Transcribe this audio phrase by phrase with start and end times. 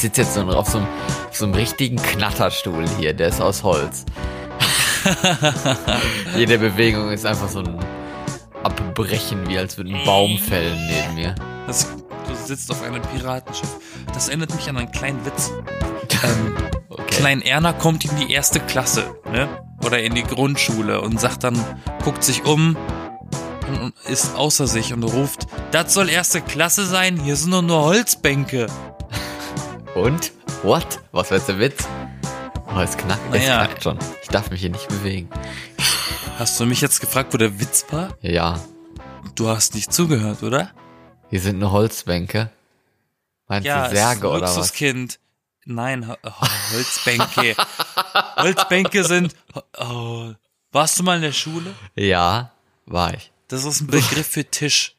[0.00, 0.88] sitze jetzt so auf so, einem,
[1.28, 4.04] auf so einem richtigen Knatterstuhl hier, der ist aus Holz.
[6.36, 7.78] Jede Bewegung ist einfach so ein
[8.62, 11.34] Abbrechen, wie als würde ein Baum fällen neben mir.
[11.66, 11.86] Das,
[12.28, 13.70] du sitzt auf einem Piratenschiff.
[14.12, 15.50] Das erinnert mich an einen kleinen Witz.
[16.22, 16.54] Ähm,
[16.90, 17.16] Okay.
[17.16, 19.48] Klein Erna kommt in die erste Klasse, ne?
[19.84, 21.58] Oder in die Grundschule und sagt dann,
[22.02, 22.76] guckt sich um
[23.68, 27.62] und und ist außer sich und ruft, das soll erste Klasse sein, hier sind doch
[27.62, 28.66] nur Holzbänke.
[29.94, 30.32] Und?
[30.62, 31.00] What?
[31.12, 31.86] Was war jetzt der Witz?
[32.74, 33.64] Oh, es knackt, es Naja.
[33.66, 33.98] knackt schon.
[34.22, 35.28] Ich darf mich hier nicht bewegen.
[36.38, 38.16] Hast du mich jetzt gefragt, wo der Witz war?
[38.22, 38.60] Ja,
[39.36, 40.70] Du hast nicht zugehört, oder?
[41.30, 42.50] hier sind nur Holzbänke.
[43.46, 44.56] Meinst du Särge oder was?
[44.56, 45.18] Luxuskind.
[45.64, 46.16] Nein, Ho-
[46.72, 47.54] Holzbänke.
[48.36, 49.34] Holzbänke sind.
[49.78, 50.32] Oh,
[50.72, 51.74] warst du mal in der Schule?
[51.94, 52.52] Ja,
[52.86, 53.30] war ich.
[53.48, 54.96] Das ist ein Begriff für Tisch.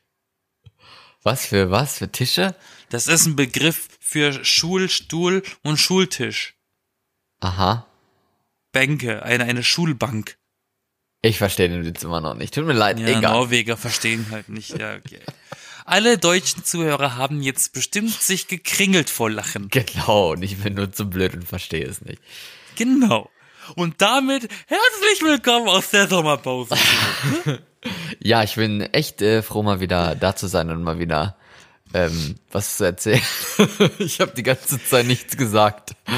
[1.24, 1.98] Was für was?
[1.98, 2.56] Für Tische?
[2.90, 6.56] Das ist ein Begriff für Schulstuhl und Schultisch.
[7.40, 7.86] Aha.
[8.74, 10.36] Bänke, eine, eine Schulbank.
[11.22, 12.54] Ich verstehe den Witz immer noch nicht.
[12.54, 13.32] Tut mir leid, Ja, egal.
[13.32, 14.78] Norweger verstehen halt nicht.
[14.78, 15.22] Ja, okay.
[15.86, 19.70] Alle deutschen Zuhörer haben jetzt bestimmt sich gekringelt vor Lachen.
[19.70, 22.22] Genau, und ich bin nur zu blöd und verstehe es nicht.
[22.76, 23.30] Genau.
[23.76, 26.76] Und damit herzlich willkommen aus der Sommerpause.
[28.20, 31.36] Ja, ich bin echt äh, froh, mal wieder da zu sein und mal wieder
[31.94, 33.22] ähm, was zu erzählen.
[34.00, 35.96] ich habe die ganze Zeit nichts gesagt.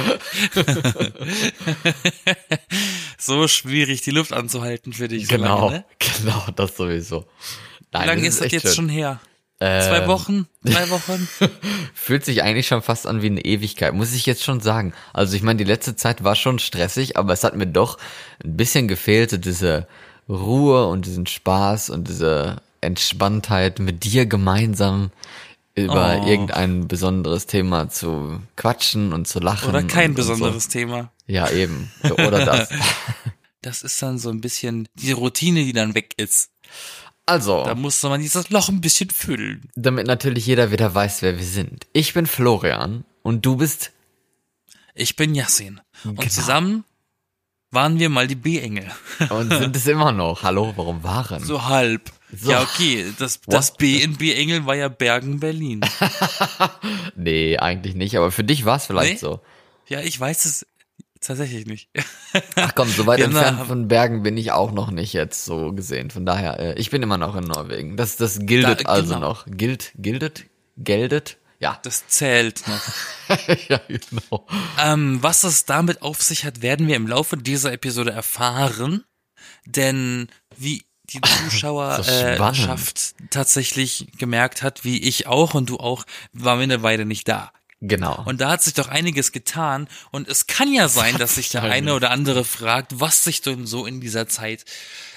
[3.18, 5.28] so schwierig, die Luft anzuhalten für dich.
[5.28, 5.86] Genau, So lange, ne?
[6.00, 7.26] genau, das sowieso.
[7.92, 8.74] Nein, Wie lange das ist das jetzt schön.
[8.74, 9.20] schon her?
[9.60, 10.48] Ähm, Zwei Wochen?
[10.64, 11.28] Drei Wochen?
[11.94, 14.94] Fühlt sich eigentlich schon fast an wie eine Ewigkeit, muss ich jetzt schon sagen.
[15.14, 17.98] Also ich meine, die letzte Zeit war schon stressig, aber es hat mir doch
[18.44, 19.88] ein bisschen gefehlt, diese
[20.28, 25.12] Ruhe und diesen Spaß und diese Entspanntheit mit dir gemeinsam
[25.76, 26.28] über Oh.
[26.28, 29.70] irgendein besonderes Thema zu quatschen und zu lachen.
[29.70, 31.12] Oder kein und, besonderes Und Thema.
[31.28, 31.34] so.
[31.34, 31.92] Ja, eben.
[32.04, 32.70] Oder das.
[33.62, 36.50] Das ist dann so ein bisschen die Routine, die dann weg ist.
[37.26, 39.70] Also, Da musste man dieses Loch ein bisschen füllen.
[39.76, 41.88] damit natürlich jeder wieder weiß, wer wir sind.
[41.94, 43.92] Ich bin Florian und du bist
[44.96, 45.80] Ich bin Yassin.
[46.04, 46.30] Und Genau.
[46.30, 46.84] zusammen
[47.72, 48.92] waren wir mal die B-Engel.
[49.30, 50.44] und sind es immer noch.
[50.44, 51.42] Hallo, warum waren?
[51.42, 52.12] So halb.
[52.36, 52.50] So.
[52.52, 53.14] Ja, okay.
[53.20, 55.82] Das, das B in B-Engel war ja Bergen, Berlin.
[57.16, 59.18] Nee, eigentlich nicht, aber für dich war es vielleicht Nee?
[59.20, 59.40] so.
[59.88, 60.66] Ja, ich weiß es
[61.22, 61.90] tatsächlich nicht.
[62.56, 65.46] Ach komm, so weit Ja, entfernt na, von Bergen bin ich auch noch nicht jetzt
[65.46, 66.10] so gesehen.
[66.10, 67.98] Von daher, äh, ich bin immer noch in Norwegen.
[67.98, 69.30] Das, das giltet Da, also genau.
[69.30, 69.46] noch.
[69.46, 70.46] Gilt, gildet,
[70.78, 71.38] geldet?
[71.60, 71.80] Ja.
[71.84, 73.38] Das zählt noch.
[73.70, 74.48] ja, genau.
[74.82, 79.04] Ähm, was es damit auf sich hat, werden wir im Laufe dieser Episode erfahren.
[79.66, 80.28] Denn
[80.58, 83.32] wie die Zuschauerschaft spannend.
[83.32, 87.52] tatsächlich gemerkt hat, wie ich auch und du auch, waren wir eine Weile nicht da.
[87.86, 88.24] Genau.
[88.26, 89.90] Und da hat sich doch einiges getan.
[90.12, 93.68] Und es kann ja sein, dass sich der eine oder andere fragt, was sich denn
[93.68, 94.64] so in dieser Zeit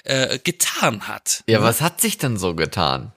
[0.03, 1.45] äh, getan hat.
[1.47, 3.13] ja, was hat sich denn so getan?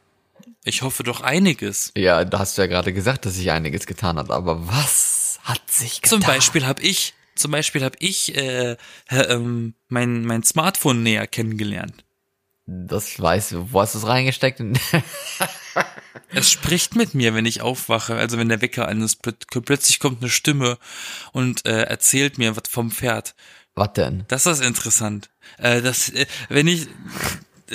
[0.63, 1.91] Ich hoffe doch einiges.
[1.96, 5.72] Ja, da hast du ja gerade gesagt, dass sich einiges getan hat, aber was hat
[5.72, 6.22] sich getan?
[6.22, 8.75] Zum Beispiel habe ich, zum Beispiel habe ich äh, äh,
[9.09, 12.03] ähm, mein mein Smartphone näher kennengelernt.
[12.72, 14.62] Das weiß, wo hast du es reingesteckt?
[16.31, 18.16] Es spricht mit mir, wenn ich aufwache.
[18.16, 20.78] Also wenn der Wecker an ist, plöt- plötzlich kommt eine Stimme
[21.31, 23.34] und äh, erzählt mir was vom Pferd.
[23.74, 24.25] was denn?
[24.28, 25.29] Das ist interessant.
[25.58, 26.88] Äh, das, äh, wenn ich,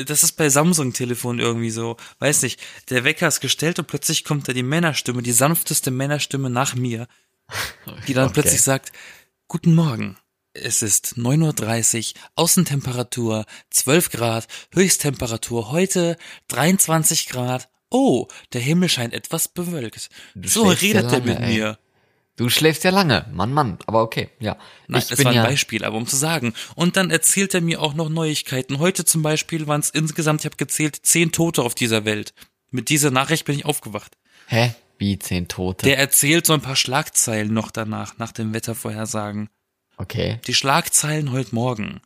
[0.06, 2.60] das ist bei Samsung-Telefon irgendwie so, weiß nicht,
[2.90, 7.08] der Wecker ist gestellt und plötzlich kommt da die Männerstimme, die sanfteste Männerstimme nach mir,
[8.06, 8.34] die dann Okay.
[8.42, 8.92] plötzlich sagt,
[9.48, 10.16] guten Morgen.
[10.56, 16.16] Es ist 9.30 Uhr, Außentemperatur 12 Grad, Höchsttemperatur heute
[16.48, 17.68] 23 Grad.
[17.90, 20.08] Oh, der Himmel scheint etwas bewölkt.
[20.36, 21.54] Du so redet ja er mit ey.
[21.54, 21.78] mir.
[22.36, 23.26] Du schläfst ja lange.
[23.32, 23.78] Mann, Mann.
[23.86, 24.56] Aber okay, ja.
[24.86, 26.54] Nein, ich das bin war ein ja, Beispiel, aber um zu sagen.
[26.76, 28.78] Und dann erzählt er mir auch noch Neuigkeiten.
[28.78, 32.32] Heute zum Beispiel waren es insgesamt, ich habe gezählt, zehn Tote auf dieser Welt.
[32.70, 34.16] Mit dieser Nachricht bin ich aufgewacht.
[34.46, 34.74] Hä?
[34.98, 35.84] Wie zehn Tote?
[35.84, 39.48] Der erzählt so ein paar Schlagzeilen noch danach, nach dem Wettervorhersagen.
[39.98, 40.40] Okay.
[40.46, 42.00] Die Schlagzeilen heute Morgen.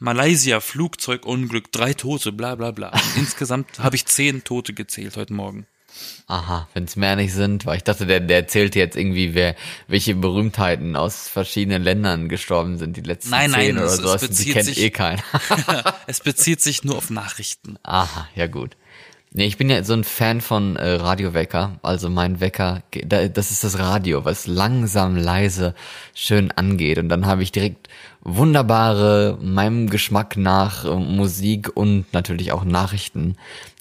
[0.00, 2.92] Malaysia, Flugzeugunglück, drei Tote, bla bla bla.
[3.16, 5.66] Insgesamt habe ich zehn Tote gezählt heute Morgen.
[6.28, 9.56] Aha, wenn es mehr nicht sind, weil ich dachte, der, der erzählt jetzt irgendwie, wer,
[9.88, 14.14] welche Berühmtheiten aus verschiedenen Ländern gestorben sind, die letzten Nein, nein, zehn oder es- so.
[14.14, 15.22] es Die bezieht kennt sich- eh keiner.
[16.06, 17.78] Es bezieht sich nur auf Nachrichten.
[17.82, 18.76] Aha, ja gut.
[19.32, 21.78] Nee, ich bin ja so ein Fan von äh, Radiowecker.
[21.82, 25.74] Also mein Wecker, das ist das Radio, was langsam, leise,
[26.14, 26.98] schön angeht.
[26.98, 27.88] Und dann habe ich direkt
[28.22, 33.36] wunderbare, meinem Geschmack nach äh, Musik und natürlich auch Nachrichten,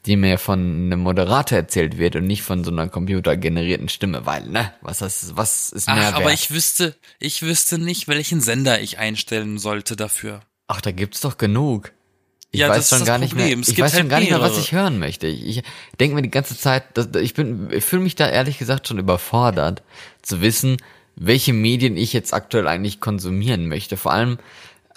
[0.06, 4.48] die mir von einem Moderator erzählt wird und nicht von so einer computergenerierten Stimme, weil,
[4.48, 6.34] ne, was ist, was ist mehr Ach, aber wert?
[6.36, 10.42] ich wüsste, ich wüsste nicht, welchen Sender ich einstellen sollte dafür.
[10.68, 11.94] Ach, da gibt's doch genug.
[12.52, 13.60] Ich Ja, weiß schon gar nicht Problem.
[13.60, 13.60] mehr.
[13.60, 15.28] Es Ich weiß schon halt gar nicht mehr, was ich hören möchte.
[15.28, 15.64] Ich, ich
[16.00, 19.00] denke mir die ganze Zeit, dass, ich bin, ich fühle mich da ehrlich gesagt schon
[19.00, 19.84] überfordert,
[20.22, 20.78] zu wissen,
[21.16, 23.98] welche Medien ich jetzt aktuell eigentlich konsumieren möchte.
[23.98, 24.38] Vor allem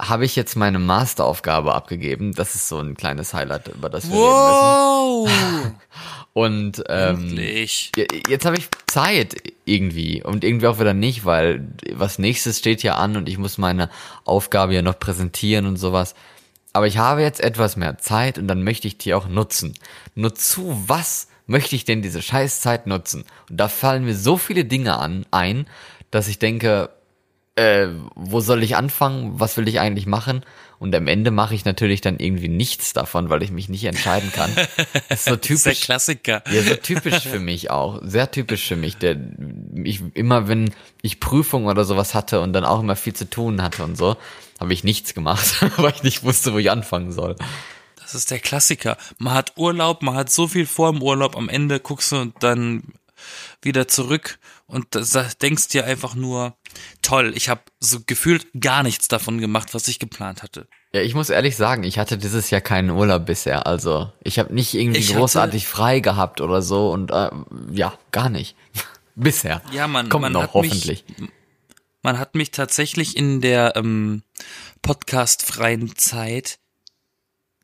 [0.01, 2.35] habe ich jetzt meine Masteraufgabe abgegeben.
[2.35, 5.29] Das ist so ein kleines Highlight, über das wir reden Wow!
[5.29, 5.75] müssen.
[6.33, 7.91] Und ähm, Endlich.
[8.29, 12.95] Jetzt habe ich Zeit irgendwie und irgendwie auch wieder nicht, weil was nächstes steht ja
[12.95, 13.91] an und ich muss meine
[14.25, 16.15] Aufgabe ja noch präsentieren und sowas.
[16.73, 19.75] Aber ich habe jetzt etwas mehr Zeit und dann möchte ich die auch nutzen.
[20.15, 23.25] Nur zu was möchte ich denn diese Scheißzeit nutzen?
[23.49, 25.67] Und da fallen mir so viele Dinge an ein,
[26.11, 26.91] dass ich denke,
[27.57, 29.39] äh, wo soll ich anfangen?
[29.39, 30.45] Was will ich eigentlich machen?
[30.79, 34.33] Und am Ende mache ich natürlich dann irgendwie nichts davon, weil ich mich nicht entscheiden
[34.33, 34.51] kann.
[34.55, 34.69] Das
[35.11, 35.81] ist so Das ist der typisch.
[35.83, 36.43] Klassiker.
[36.51, 38.01] Ja, so typisch für mich auch.
[38.03, 38.97] Sehr typisch für mich.
[38.97, 39.17] Der,
[39.85, 43.61] ich, immer wenn ich Prüfungen oder sowas hatte und dann auch immer viel zu tun
[43.61, 44.17] hatte und so,
[44.59, 47.37] habe ich nichts gemacht, weil ich nicht wusste, wo ich anfangen soll.
[48.01, 48.97] Das ist der Klassiker.
[49.19, 52.85] Man hat Urlaub, man hat so viel vor im Urlaub, am Ende guckst du dann
[53.61, 54.39] wieder zurück
[54.71, 54.87] und
[55.43, 56.57] denkst dir einfach nur,
[57.03, 60.69] toll, ich habe so gefühlt gar nichts davon gemacht, was ich geplant hatte.
[60.93, 63.67] Ja, ich muss ehrlich sagen, ich hatte dieses Jahr keinen Urlaub bisher.
[63.67, 67.31] Also ich habe nicht irgendwie Ich großartig frei gehabt oder so und äh,
[67.73, 68.57] ja, gar nicht.
[69.15, 69.63] bisher.
[69.73, 71.05] Ja, man, Kommt man noch hat hoffentlich.
[71.19, 71.31] Mich,
[72.03, 74.23] man hat mich tatsächlich in der ähm,
[74.83, 76.59] podcastfreien Zeit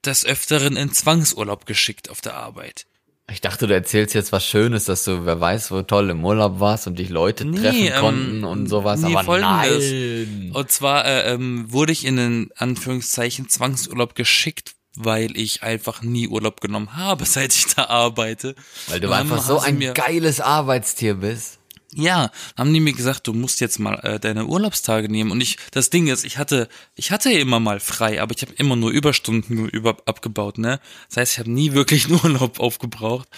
[0.04, 2.86] des Öfteren in Zwangsurlaub geschickt auf der Arbeit.
[3.31, 6.61] Ich dachte, du erzählst jetzt was Schönes, dass du, wer weiß, wo toll im Urlaub
[6.61, 9.00] warst und dich Leute Nee, treffen ähm, konnten und sowas.
[9.00, 9.90] nee, aber folgendes.
[9.90, 10.50] nein.
[10.55, 16.28] Und zwar äh, ähm, wurde ich in den Anführungszeichen Zwangsurlaub geschickt, weil ich einfach nie
[16.28, 18.55] Urlaub genommen habe, seit ich da arbeite.
[18.87, 21.58] Weil du einfach so haben sie ein geiles Arbeitstier bist.
[21.98, 25.31] Ja, haben die mir gesagt, du musst jetzt mal äh, deine Urlaubstage nehmen.
[25.31, 28.52] Und ich, das Ding ist, ich hatte, ich hatte immer mal frei, aber ich habe
[28.52, 30.78] immer nur Überstunden über, abgebaut, ne?
[31.08, 33.28] Das heißt, ich habe nie wirklich einen Urlaub aufgebraucht.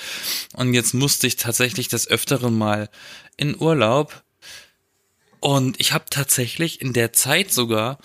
[0.55, 2.91] Und jetzt musste ich tatsächlich des Öfteren mal
[3.37, 4.25] in Urlaub.
[5.39, 7.99] Und ich habe tatsächlich in der Zeit sogar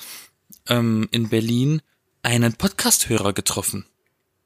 [0.70, 1.82] ähm, in Berlin
[2.22, 3.88] einen Podcast-Hörer getroffen.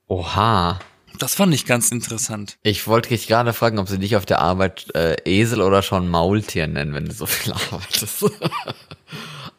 [0.07, 0.79] Oha.
[1.19, 2.57] Das fand ich ganz interessant.
[2.63, 6.09] Ich wollte dich gerade fragen, ob sie dich auf der Arbeit äh, Esel oder schon
[6.09, 8.25] Maultier nennen, wenn du so viel arbeitest.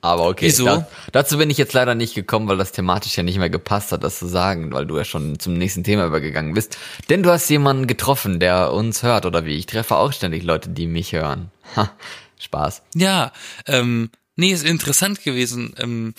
[0.00, 0.64] Aber okay, Wieso?
[0.64, 3.90] Da, dazu bin ich jetzt leider nicht gekommen, weil das thematisch ja nicht mehr gepasst
[3.90, 6.78] hat, das zu sagen, weil du ja schon zum nächsten Thema übergegangen bist.
[7.08, 9.56] Denn du hast jemanden getroffen, der uns hört, oder wie?
[9.56, 11.50] Ich treffe auch ständig Leute, die mich hören.
[11.74, 11.90] Ha,
[12.38, 12.82] Spaß.
[12.94, 13.32] Ja,
[13.66, 15.74] ähm, nee, ist interessant gewesen.
[15.78, 16.14] Ähm,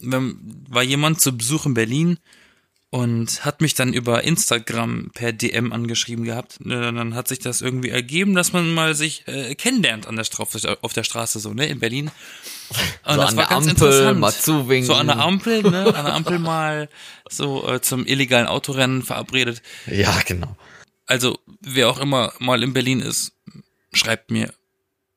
[0.00, 2.18] war jemand zu Besuch in Berlin
[2.90, 6.58] und hat mich dann über Instagram per DM angeschrieben gehabt.
[6.64, 10.24] Äh, Dann hat sich das irgendwie ergeben, dass man mal sich äh, kennenlernt an der
[10.24, 12.10] Straße, auf der Straße so, ne, in Berlin.
[13.04, 14.86] Und So an der Ampel, mal zuwinken.
[14.86, 16.88] So an der Ampel, ne, an der Ampel mal
[17.28, 19.62] so äh, zum illegalen Autorennen verabredet.
[19.86, 20.56] Ja, genau.
[21.06, 23.32] Also, wer auch immer mal in Berlin ist,
[23.92, 24.52] schreibt mir.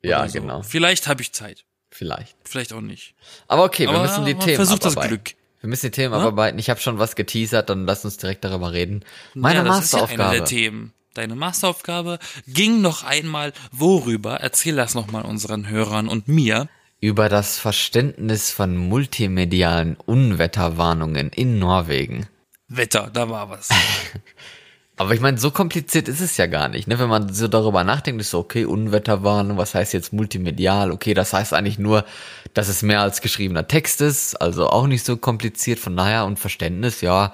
[0.02, 0.40] Ja, so.
[0.40, 0.62] genau.
[0.62, 1.66] Vielleicht habe ich Zeit.
[1.90, 2.36] Vielleicht.
[2.44, 3.16] Vielleicht auch nicht.
[3.48, 4.96] Aber okay, wir Aber müssen die Themen versucht das.
[4.96, 5.36] Glück.
[5.62, 6.20] Wir müssen die Themen Ja?
[6.20, 6.60] abarbeiten.
[6.60, 9.04] Ich habe schon was geteasert, dann lass uns direkt darüber reden.
[9.34, 10.30] Meine ja, das ist ja Masteraufgabe.
[10.30, 10.94] eine der Themen.
[11.14, 14.36] Deine Masteraufgabe ging noch einmal worüber?
[14.40, 16.68] Erzähl das nochmal unseren Hörern und mir.
[17.02, 22.28] über das Verständnis von multimedialen Unwetterwarnungen in Norwegen.
[22.68, 23.70] Wetter, da war was.
[24.98, 26.88] Aber ich meine, so kompliziert ist es ja gar nicht.
[26.88, 27.00] Ne?
[27.00, 30.92] Wenn man so darüber nachdenkt, ist so, okay, Unwetterwarnung, was heißt jetzt multimedial?
[30.92, 32.06] Okay, das heißt eigentlich nur,
[32.54, 35.80] dass es mehr als geschriebener Text ist, also auch nicht so kompliziert.
[35.80, 37.34] Von daher und Verständnis, ja,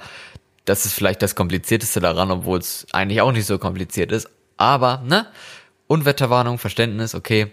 [0.66, 4.30] das ist vielleicht das Komplizierteste daran, obwohl es eigentlich auch nicht so kompliziert ist.
[4.58, 5.28] Aber, ne?
[5.88, 7.52] Unwetterwarnung, Verständnis, okay.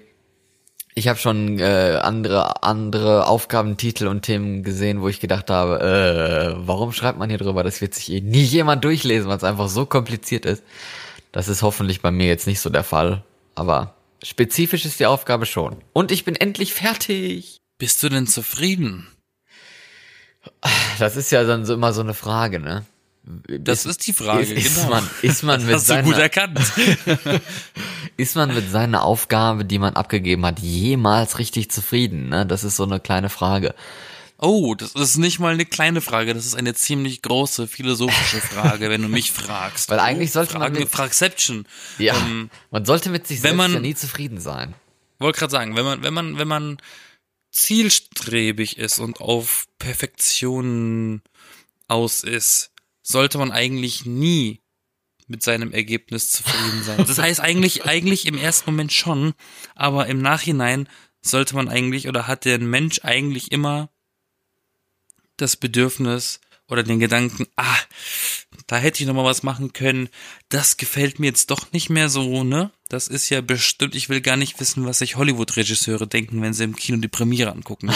[0.97, 6.55] Ich habe schon äh, andere andere Aufgabentitel und Themen gesehen, wo ich gedacht habe, äh,
[6.67, 7.65] warum schreibt man hier drüber?
[7.65, 10.63] Das wird sich eh nie jemand durchlesen, weil es einfach so kompliziert ist.
[11.33, 13.25] Das ist hoffentlich bei mir jetzt nicht so der Fall,
[13.57, 15.79] aber spezifisch ist die Aufgabe schon.
[15.93, 17.57] Und ich bin endlich fertig.
[17.77, 19.09] Bist du denn zufrieden?
[21.01, 22.85] Das ist ja dann so immer so eine Frage, ne?
[23.47, 24.91] Das ist die Frage, ist, ist genau.
[24.91, 26.15] man ist man mit seiner
[28.17, 32.45] ist man mit seiner Aufgabe, die man abgegeben hat, jemals richtig zufrieden, ne?
[32.45, 33.75] Das ist so eine kleine Frage.
[34.37, 38.91] Oh, das ist nicht mal eine kleine Frage, das ist eine ziemlich große philosophische Frage,
[38.91, 39.89] wenn du mich fragst.
[39.89, 41.67] Weil eigentlich oh, sollte man Fragen, mit- Fragception.
[41.99, 44.75] Ja, Ähm, man sollte mit sich selbst man- ja nie zufrieden sein.
[45.19, 46.77] wollte gerade sagen, wenn man, wenn man, wenn man
[47.53, 51.23] zielstrebig ist und auf Perfektion
[51.89, 52.71] aus ist,
[53.05, 54.63] sollte man eigentlich nie
[55.29, 57.05] mit seinem Ergebnis zufrieden sein.
[57.07, 59.35] Das heißt eigentlich, eigentlich im ersten Moment schon,
[59.75, 60.89] aber im Nachhinein
[61.23, 63.91] sollte man eigentlich oder hat der Mensch eigentlich immer
[65.37, 67.79] das Bedürfnis oder den Gedanken, ah,
[68.67, 70.09] da hätte ich noch mal was machen können.
[70.49, 72.71] Das gefällt mir jetzt doch nicht mehr so, ne?
[72.89, 76.65] Das ist ja bestimmt, ich will gar nicht wissen, was sich Hollywood-Regisseure denken, wenn sie
[76.65, 77.87] im Kino die Premiere angucken.
[77.87, 77.95] Ne?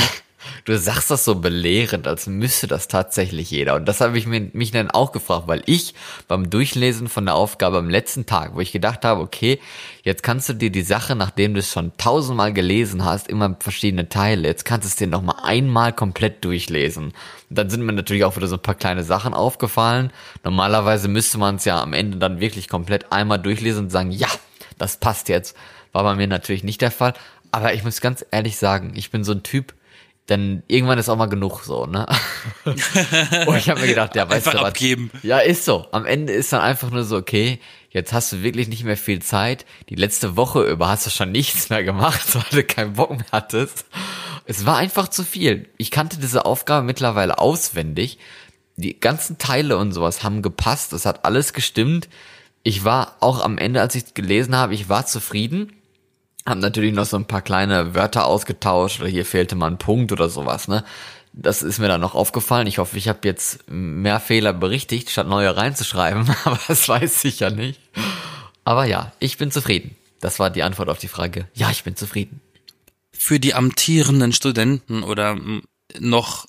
[0.64, 3.74] Du sagst das so belehrend, als müsste das tatsächlich jeder.
[3.74, 5.94] Und das habe ich mir, mich dann auch gefragt, weil ich
[6.28, 9.58] beim Durchlesen von der Aufgabe am letzten Tag, wo ich gedacht habe, okay,
[10.02, 14.08] jetzt kannst du dir die Sache, nachdem du es schon tausendmal gelesen hast, immer verschiedene
[14.08, 17.06] Teile, jetzt kannst du es dir nochmal einmal komplett durchlesen.
[17.50, 20.12] Und dann sind mir natürlich auch wieder so ein paar kleine Sachen aufgefallen.
[20.44, 24.28] Normalerweise müsste man es ja am Ende dann wirklich komplett einmal durchlesen und sagen, ja,
[24.78, 25.56] das passt jetzt.
[25.92, 27.14] War bei mir natürlich nicht der Fall.
[27.50, 29.72] Aber ich muss ganz ehrlich sagen, ich bin so ein Typ,
[30.28, 32.06] denn irgendwann ist auch mal genug so, ne?
[32.64, 34.68] und ich habe mir gedacht, ja, weißt Einfach du was?
[34.68, 35.10] abgeben.
[35.22, 35.86] Ja, ist so.
[35.92, 37.58] Am Ende ist dann einfach nur so, okay,
[37.90, 39.64] jetzt hast du wirklich nicht mehr viel Zeit.
[39.88, 43.26] Die letzte Woche über hast du schon nichts mehr gemacht, weil du keinen Bock mehr
[43.32, 43.86] hattest.
[44.44, 45.68] Es war einfach zu viel.
[45.78, 48.18] Ich kannte diese Aufgabe mittlerweile auswendig.
[48.76, 50.92] Die ganzen Teile und sowas haben gepasst.
[50.92, 52.08] Es hat alles gestimmt.
[52.62, 55.72] Ich war auch am Ende, als ich gelesen habe, ich war zufrieden.
[56.46, 60.12] Hab natürlich noch so ein paar kleine Wörter ausgetauscht oder hier fehlte mal ein Punkt
[60.12, 60.84] oder sowas, ne?
[61.32, 62.66] Das ist mir dann noch aufgefallen.
[62.66, 67.40] Ich hoffe, ich habe jetzt mehr Fehler berichtigt, statt neue reinzuschreiben, aber das weiß ich
[67.40, 67.80] ja nicht.
[68.64, 69.96] Aber ja, ich bin zufrieden.
[70.20, 71.48] Das war die Antwort auf die Frage.
[71.54, 72.40] Ja, ich bin zufrieden.
[73.12, 75.62] Für die amtierenden Studenten oder mm,
[76.00, 76.46] noch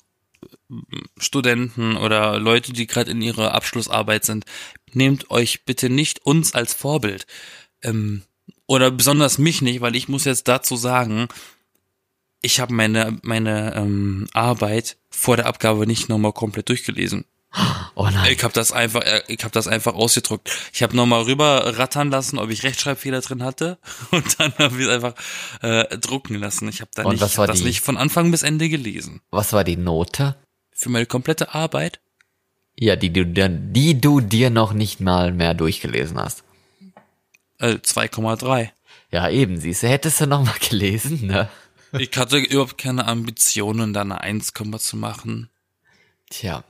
[0.68, 0.80] mm,
[1.18, 4.44] Studenten oder Leute, die gerade in ihrer Abschlussarbeit sind,
[4.92, 7.26] nehmt euch bitte nicht uns als Vorbild.
[7.82, 8.22] Ähm,
[8.70, 11.26] oder besonders mich nicht, weil ich muss jetzt dazu sagen,
[12.40, 17.24] ich habe meine meine ähm, Arbeit vor der Abgabe nicht nochmal komplett durchgelesen.
[17.96, 18.32] Oh nein.
[18.32, 20.48] Ich habe das einfach, äh, ich habe das einfach ausgedruckt.
[20.72, 23.78] Ich habe nochmal rüber rattern lassen, ob ich Rechtschreibfehler drin hatte,
[24.12, 25.14] und dann habe ich es einfach
[25.62, 26.68] äh, drucken lassen.
[26.68, 28.44] Ich habe da Und nicht, was ich war hab das die- nicht von Anfang bis
[28.44, 29.20] Ende gelesen.
[29.32, 30.36] Was war die Note?
[30.72, 32.00] Für meine komplette Arbeit
[32.76, 36.44] Ja, die du die du dir noch nicht mal mehr durchgelesen hast.
[37.60, 38.70] Äh, 2,3.
[39.12, 41.48] Ja, eben, siehst du, hättest du noch mal gelesen, ne?
[41.98, 45.50] Ich hatte überhaupt keine Ambitionen, da eine 1, zu machen.
[46.30, 46.62] Tja.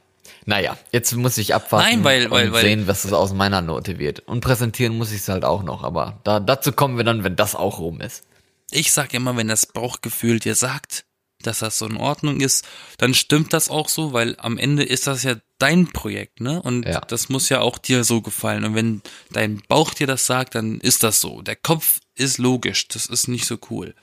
[0.47, 3.61] Naja, jetzt muss ich abwarten Nein, weil- und weil- weil- sehen, was es aus meiner
[3.61, 4.21] Note wird.
[4.21, 7.37] Und präsentieren muss ich es halt auch noch, aber da, dazu kommen wir dann, wenn
[7.37, 8.25] das auch rum ist.
[8.71, 11.05] Ich sag immer, wenn das Bauchgefühl dir sagt,
[11.43, 12.67] dass das so in Ordnung ist,
[12.99, 16.61] dann stimmt das auch so, weil am Ende ist das ja dein Projekt, ne?
[16.63, 17.01] Und Ja.
[17.01, 18.65] das muss ja auch dir so gefallen.
[18.65, 21.43] Und wenn dein Bauch dir das sagt, dann ist das so.
[21.43, 23.95] Der Kopf ist logisch, das ist nicht so cool.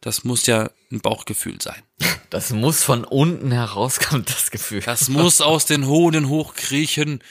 [0.00, 1.82] Das muss ja ein Bauchgefühl sein.
[2.30, 4.80] Das muss von unten herauskommen, das Gefühl.
[4.80, 7.22] Das muss aus den Hoden hochkriechen.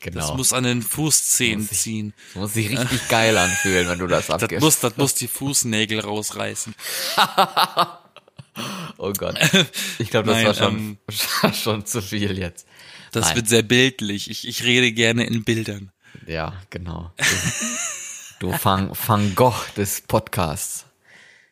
[0.00, 0.20] genau.
[0.28, 2.14] Das muss an den Fußzehen Muss ich- ziehen.
[2.32, 4.62] Das muss sich richtig geil anfühlen, wenn du das Das abgibst.
[4.64, 6.74] muss, das muss die Fußnägel rausreißen.
[8.98, 9.38] oh Gott.
[9.98, 10.98] Ich glaube, das Nein, war schon,
[11.54, 12.66] schon zu viel jetzt.
[13.12, 13.36] Das Nein.
[13.36, 14.30] wird sehr bildlich.
[14.30, 15.92] Ich, ich rede gerne in Bildern.
[16.26, 17.12] Ja, genau.
[18.38, 20.86] Du, Van, Van Gogh des Podcasts.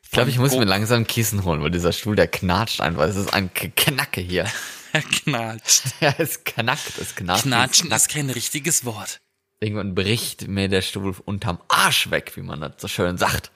[0.02, 3.02] Ich glaube, ich muss mir langsam ein Kissen holen, weil dieser Stuhl, der knatscht einfach.
[3.02, 4.46] Es ist ein Knacke hier.
[4.94, 5.82] Er knatscht.
[6.00, 7.42] Ja, es knackt, es knatscht.
[7.42, 9.20] Knatschen ist kein richtiges Wort.
[9.60, 13.50] Irgendwann bricht mir der Stuhl unterm Arsch weg, wie man das so schön sagt.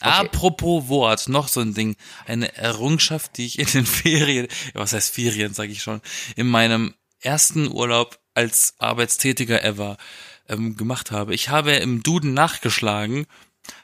[0.00, 1.96] Apropos Wort, noch so ein Ding.
[2.26, 6.00] Eine Errungenschaft, die ich in den Ferien, was heißt Ferien, sage ich schon,
[6.36, 9.96] in meinem ersten Urlaub als Arbeitstätiger ever
[10.48, 11.34] ähm, gemacht habe.
[11.34, 13.26] Ich habe im Duden nachgeschlagen,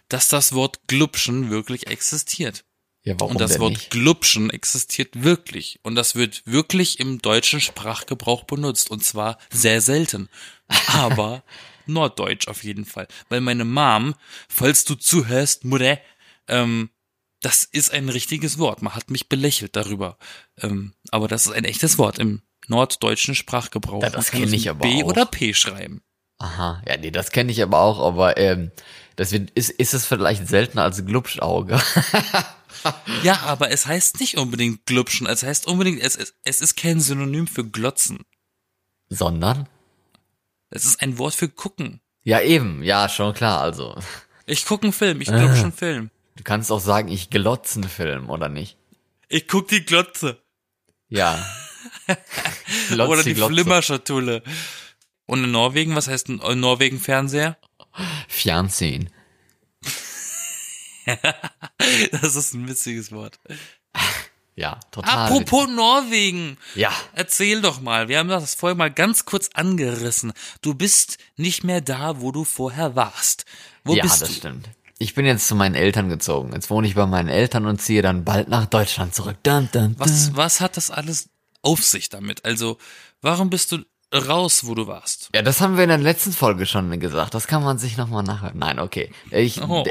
[0.09, 2.65] dass das Wort Glubschen wirklich existiert.
[3.03, 3.91] Ja, warum Und das denn Wort nicht?
[3.91, 5.79] Glubschen existiert wirklich.
[5.83, 8.91] Und das wird wirklich im deutschen Sprachgebrauch benutzt.
[8.91, 10.29] Und zwar sehr selten.
[10.87, 11.43] Aber
[11.87, 13.07] norddeutsch auf jeden Fall.
[13.29, 14.15] Weil meine Mom,
[14.49, 15.99] falls du zuhörst, Mutter,
[16.49, 16.91] ähm,
[17.41, 18.81] das ist ein richtiges Wort.
[18.83, 20.17] Man hat mich belächelt darüber.
[20.59, 24.03] Ähm, aber das ist ein echtes Wort im norddeutschen Sprachgebrauch.
[24.03, 25.09] Ja, das Man kann kenn es ich aber B auch.
[25.09, 26.03] oder P schreiben.
[26.39, 28.73] Aha, ja, nee, das kenne ich aber auch, aber ähm,
[29.17, 31.81] das wird, ist, ist es vielleicht seltener als Glubschauge.
[33.23, 35.27] Ja, aber es heißt nicht unbedingt glubschen.
[35.27, 38.25] Es heißt unbedingt, es, es, es ist kein Synonym für glotzen.
[39.09, 39.69] Sondern?
[40.75, 42.01] Es ist ein Wort für gucken.
[42.25, 43.97] Ja, eben, ja, schon klar, also.
[44.45, 46.11] Ich gucke einen Film, ich glotze einen Film.
[46.35, 48.77] Du kannst auch sagen, ich glotze einen Film, oder nicht?
[49.29, 50.43] Ich guck die Glotze.
[51.09, 51.39] Ja.
[52.89, 53.53] Glotz Oder die Glotze.
[53.53, 54.43] Flimmerschatulle.
[55.27, 57.57] Und in Norwegen, was heißt in Norwegen Fernseher?
[58.29, 59.11] Fernsehen.
[62.13, 63.39] Das ist ein witziges Wort.
[64.57, 65.27] Ja, total.
[65.27, 66.59] Apropos Norwegen.
[66.75, 66.93] Ja.
[67.13, 68.09] Erzähl doch mal.
[68.09, 70.33] Wir haben das vorher mal ganz kurz angerissen.
[70.63, 73.47] Du bist nicht mehr da, wo du vorher warst.
[73.83, 74.35] Wo ja, bist das du?
[74.35, 74.69] stimmt.
[74.99, 76.53] Ich bin jetzt zu meinen Eltern gezogen.
[76.53, 79.37] Jetzt wohne ich bei meinen Eltern und ziehe dann bald nach Deutschland zurück.
[79.43, 79.97] Dun, dun, dun.
[79.99, 81.31] Was, was hat das alles
[81.63, 82.45] auf sich damit?
[82.45, 82.79] Also,
[83.21, 85.29] warum bist du raus, wo du warst?
[85.35, 87.35] Ja, das haben wir in der letzten Folge schon gesagt.
[87.35, 88.59] Das kann man sich nochmal nachhören.
[88.59, 89.11] Nein, okay.
[89.31, 89.85] Ich, Oh.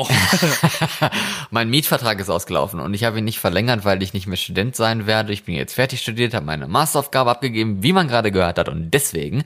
[1.52, 4.76] mein Mietvertrag ist ausgelaufen und ich habe ihn nicht verlängert, weil ich nicht mehr Student
[4.76, 5.34] sein werde.
[5.34, 8.70] Ich bin jetzt fertig studiert, habe meine Masteraufgabe abgegeben, wie man gerade gehört hat.
[8.70, 9.44] Und deswegen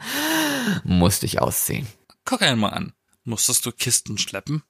[0.84, 1.88] musste ich ausziehen.
[2.26, 2.94] Guck einmal an.
[3.24, 4.64] Musstest du Kisten schleppen?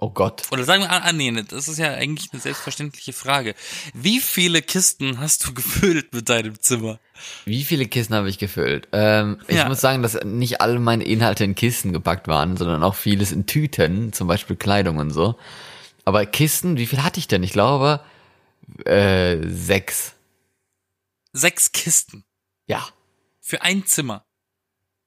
[0.00, 0.44] Oh Gott.
[0.52, 3.56] Oder sagen wir, ah, ah, nee, das ist ja eigentlich eine selbstverständliche Frage.
[3.94, 7.00] Wie viele Kisten hast du gefüllt mit deinem Zimmer?
[7.44, 8.86] Wie viele Kisten habe ich gefüllt?
[8.92, 9.68] Ähm, ich Ja.
[9.68, 13.46] muss sagen, dass nicht alle meine Inhalte in Kisten gepackt waren, sondern auch vieles in
[13.46, 15.36] Tüten, zum Beispiel Kleidung und so.
[16.04, 17.42] Aber Kisten, wie viel hatte ich denn?
[17.42, 18.00] Ich glaube,
[18.84, 20.14] äh, sechs.
[21.32, 22.24] Sechs Kisten
[22.68, 22.86] Ja.
[23.40, 24.24] für ein Zimmer.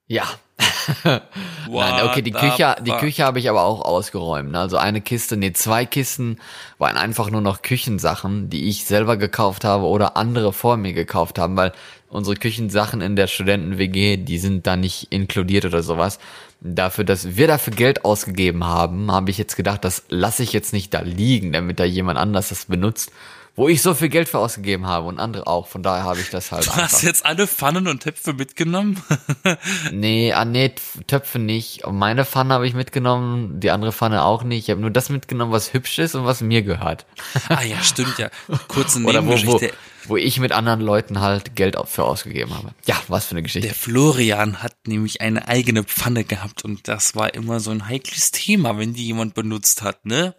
[0.08, 0.28] Ja.
[1.04, 2.92] Nein, okay, die Küche, die?
[2.92, 4.52] Küche habe ich aber auch ausgeräumt.
[4.52, 4.60] ne?
[4.60, 6.40] Also eine Kiste, nee, zwei Kisten
[6.78, 11.40] waren einfach nur noch Küchensachen, die ich selber gekauft habe oder andere vor mir gekauft
[11.40, 11.72] haben, weil
[12.10, 16.20] unsere Küchensachen in der Studenten-WG, die sind da nicht inkludiert oder sowas.
[16.60, 20.74] Dafür, dass wir dafür Geld ausgegeben haben, habe ich jetzt gedacht, das lasse ich jetzt
[20.74, 23.12] nicht da liegen, damit da jemand anders das benutzt,
[23.56, 25.68] wo ich so viel Geld für ausgegeben habe und andere auch.
[25.68, 26.84] Von daher habe ich das halt Du einfach.
[26.84, 29.02] hast jetzt alle Pfannen und Töpfe mitgenommen?
[29.92, 30.74] Nee, ah, nee,
[31.08, 31.86] Töpfe nicht.
[31.88, 34.64] Meine Pfanne habe ich mitgenommen, die andere Pfanne auch nicht.
[34.66, 37.06] Ich habe nur das mitgenommen, was hübsch ist und was mir gehört.
[37.50, 38.30] ah ja, stimmt ja.
[38.68, 39.74] Kurze Oder wo, wo, Nebengeschichte.
[40.06, 42.72] wo ich mit anderen Leuten halt Geld für ausgegeben habe.
[42.86, 43.68] Ja, was für eine Geschichte.
[43.68, 48.32] Der Florian hat nämlich eine eigene Pfanne gehabt und das war immer so ein heikles
[48.32, 50.36] Thema, wenn die jemand benutzt hat, ne?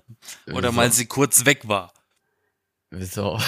[0.48, 0.72] Oder Wieso?
[0.72, 1.92] mal sie kurz weg war.
[2.94, 3.40] Wieso?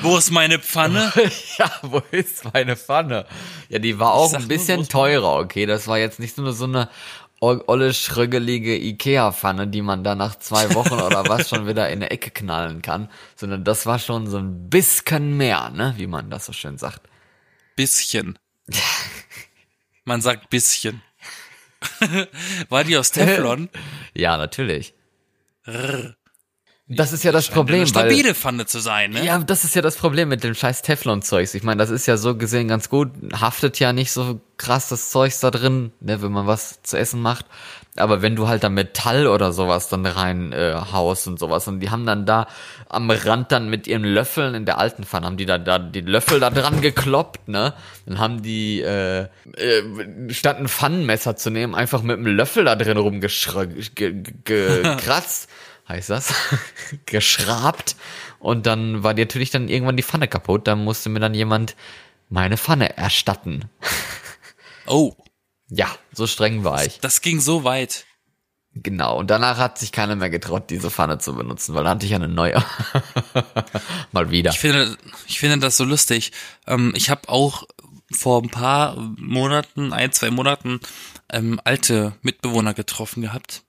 [0.00, 1.12] Wo ist meine Pfanne?
[1.58, 3.26] ja, wo ist meine Pfanne?
[3.68, 5.66] Ja, die war auch ein nur, bisschen ist teurer, okay?
[5.66, 6.88] Das war jetzt nicht nur so eine
[7.40, 12.10] olle, schrögelige Ikea-Pfanne, die man da nach zwei Wochen oder was schon wieder in eine
[12.10, 15.92] Ecke knallen kann, sondern das war schon so ein bisschen mehr, ne?
[15.98, 17.02] Wie man das so schön sagt.
[17.76, 18.38] Bisschen.
[20.04, 21.00] Man sagt bisschen.
[22.68, 23.68] War die aus Teflon?
[24.14, 24.94] Ja, natürlich.
[26.96, 29.24] Das ist ja das Problem, eine weil stabile Pfanne zu sein, ne?
[29.24, 31.54] ja, das ist ja das Problem mit dem scheiß Teflon-Zeugs.
[31.54, 35.10] Ich meine, das ist ja so gesehen ganz gut, haftet ja nicht so krass das
[35.10, 37.46] Zeugs da drin, ne, wenn man was zu essen macht.
[37.96, 41.80] Aber wenn du halt da Metall oder sowas dann rein äh, haust und sowas und
[41.80, 42.46] die haben dann da
[42.88, 46.00] am Rand dann mit ihren Löffeln in der alten Pfanne haben die da, da die
[46.00, 47.74] Löffel da dran gekloppt, ne?
[48.06, 49.26] Dann haben die äh,
[49.56, 49.82] äh,
[50.30, 55.48] statt ein Pfannenmesser zu nehmen, einfach mit einem Löffel da drin rumgekratzt.
[55.92, 56.32] Heißt das,
[57.06, 57.96] geschrabt
[58.38, 61.76] und dann war die natürlich dann irgendwann die Pfanne kaputt, dann musste mir dann jemand
[62.30, 63.68] meine Pfanne erstatten.
[64.86, 65.14] Oh,
[65.68, 66.98] Ja, so streng war ich.
[67.00, 68.04] das ging so weit.
[68.74, 72.06] Genau, und danach hat sich keiner mehr getraut, diese Pfanne zu benutzen, weil dann hatte
[72.06, 72.60] ich eine neue.
[74.12, 74.50] Mal wieder.
[74.50, 74.96] Ich finde,
[75.28, 76.32] ich finde das so lustig.
[76.66, 77.62] Ähm, ich habe auch
[78.10, 80.80] vor ein paar Monaten, ein, zwei Monaten,
[81.30, 83.62] ähm, alte Mitbewohner getroffen gehabt.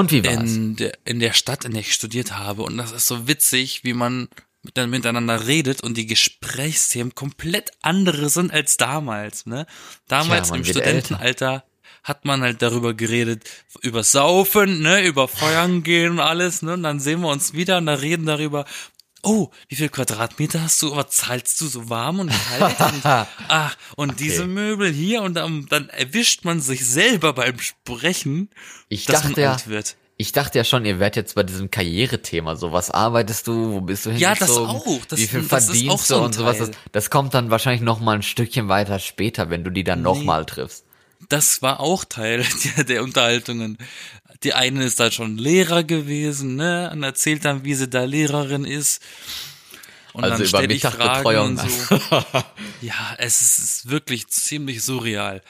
[0.00, 0.54] Und wie war's?
[0.54, 2.62] in der, in der Stadt, in der ich studiert habe.
[2.62, 4.28] Und das ist so witzig, wie man
[4.74, 9.44] dann miteinander redet und die Gesprächsthemen komplett andere sind als damals.
[9.44, 9.66] Ne?
[10.08, 11.64] Damals man im Studentenalter
[12.02, 13.44] hat man halt darüber geredet,
[13.82, 16.72] über Saufen, ne, über Feuern gehen und alles, ne?
[16.72, 18.64] Und dann sehen wir uns wieder und da reden darüber,
[19.22, 22.80] oh, wie viel Quadratmeter hast du, was zahlst du so warm und kalt?
[22.80, 23.04] und,
[23.48, 28.48] ah, und diese Möbel hier und dann, dann erwischt man sich selber beim Sprechen,
[28.88, 29.96] Ich dass dachte man ja, alt wird.
[30.16, 33.80] ich dachte ja schon, ihr wärt jetzt bei diesem Karrierethema so, was arbeitest du, wo
[33.80, 35.04] bist du Ja, das hingezogen, auch.
[35.06, 36.58] Das- wie viel das verdienst auch so du und sowas.
[36.58, 40.02] Das, das kommt dann wahrscheinlich noch mal ein Stückchen weiter später, wenn du die dann
[40.02, 40.84] noch mal triffst.
[41.28, 42.44] das war auch Teil
[42.76, 43.76] der, der Unterhaltungen.
[44.42, 48.64] Die eine ist dann schon Lehrer gewesen, ne, und erzählt dann, wie sie da Lehrerin
[48.64, 49.02] ist.
[50.12, 51.58] Und Also dann über Mittagbetreuung.
[51.58, 51.96] und so.
[52.80, 55.42] Ja, es ist, es ist wirklich ziemlich surreal.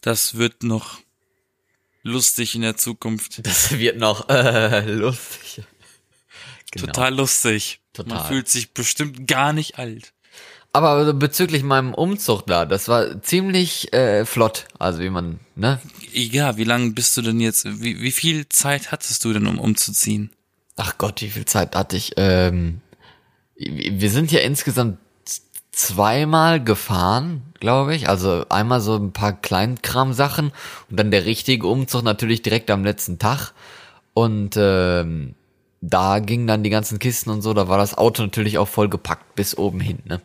[0.00, 0.98] Das wird noch
[2.02, 3.44] lustig in der Zukunft.
[3.46, 5.64] Das wird noch äh, lustig.
[6.70, 6.86] Genau.
[6.86, 7.80] Total lustig.
[7.92, 8.14] Total.
[8.18, 10.12] Man fühlt sich bestimmt gar nicht alt.
[10.72, 14.66] Aber bezüglich meinem Umzug da, das war ziemlich äh, flott.
[14.78, 15.80] Also wie man, ne?
[16.12, 19.58] Ja, wie lange bist du denn jetzt, wie, wie viel Zeit hattest du denn, um
[19.58, 20.30] umzuziehen?
[20.76, 22.12] Ach Gott, wie viel Zeit hatte ich?
[22.16, 22.80] Ähm,
[23.56, 24.98] wir sind ja insgesamt
[25.72, 28.08] zweimal gefahren, glaube ich.
[28.08, 30.52] Also einmal so ein paar Kleinkram-Sachen
[30.90, 33.52] und dann der richtige Umzug natürlich direkt am letzten Tag.
[34.14, 35.34] Und ähm,
[35.80, 38.88] da gingen dann die ganzen Kisten und so, da war das Auto natürlich auch voll
[38.88, 40.20] gepackt bis oben hin, ne?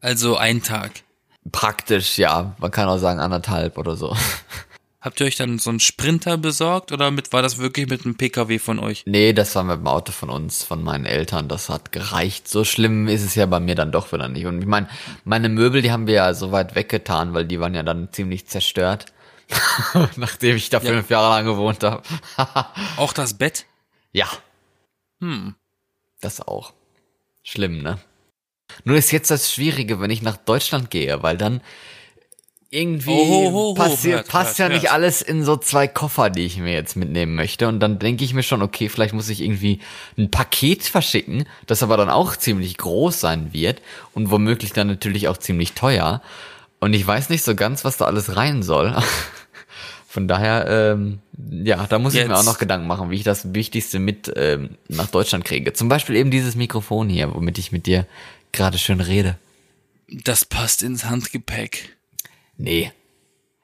[0.00, 1.02] Also ein Tag.
[1.50, 2.54] Praktisch, ja.
[2.58, 4.14] Man kann auch sagen anderthalb oder so.
[5.04, 8.16] Habt ihr euch dann so einen Sprinter besorgt oder mit, war das wirklich mit einem
[8.16, 9.02] PKW von euch?
[9.04, 11.46] Nee, das war mit dem Auto von uns, von meinen Eltern.
[11.46, 12.48] Das hat gereicht.
[12.48, 14.46] So schlimm ist es ja bei mir dann doch wieder nicht.
[14.46, 14.88] Und ich meine,
[15.24, 18.46] meine Möbel, die haben wir ja so weit weggetan, weil die waren ja dann ziemlich
[18.46, 19.04] zerstört.
[20.16, 20.84] Nachdem ich da Ja.
[20.94, 22.02] fünf Jahre lang gewohnt habe.
[22.96, 23.66] Auch das Bett?
[24.12, 24.26] ja,
[25.20, 25.54] Hm.
[26.22, 26.72] das auch.
[27.42, 27.98] Schlimm, ne?
[28.84, 31.60] Nur ist jetzt das Schwierige, wenn ich nach Deutschland gehe, weil dann
[32.74, 34.94] irgendwie Oh, ho, ho, passiert, hört, passt hört, ja nicht hört.
[34.94, 37.68] alles in so zwei Koffer, die ich mir jetzt mitnehmen möchte.
[37.68, 39.80] Und dann denke ich mir schon, okay, vielleicht muss ich irgendwie
[40.18, 43.80] ein Paket verschicken, das aber dann auch ziemlich groß sein wird
[44.12, 46.20] und womöglich dann natürlich auch ziemlich teuer.
[46.80, 48.94] Und ich weiß nicht so ganz, was da alles rein soll.
[50.08, 51.18] Von daher, ähm,
[51.64, 54.32] ja, da muss ich mir Jetzt- auch noch Gedanken machen, wie ich das Wichtigste mit
[54.36, 55.72] ähm, nach Deutschland kriege.
[55.72, 58.06] Zum Beispiel eben dieses Mikrofon hier, womit ich mit dir
[58.52, 59.36] gerade schön rede.
[60.08, 61.93] Das passt ins Handgepäck.
[62.56, 62.92] Nee.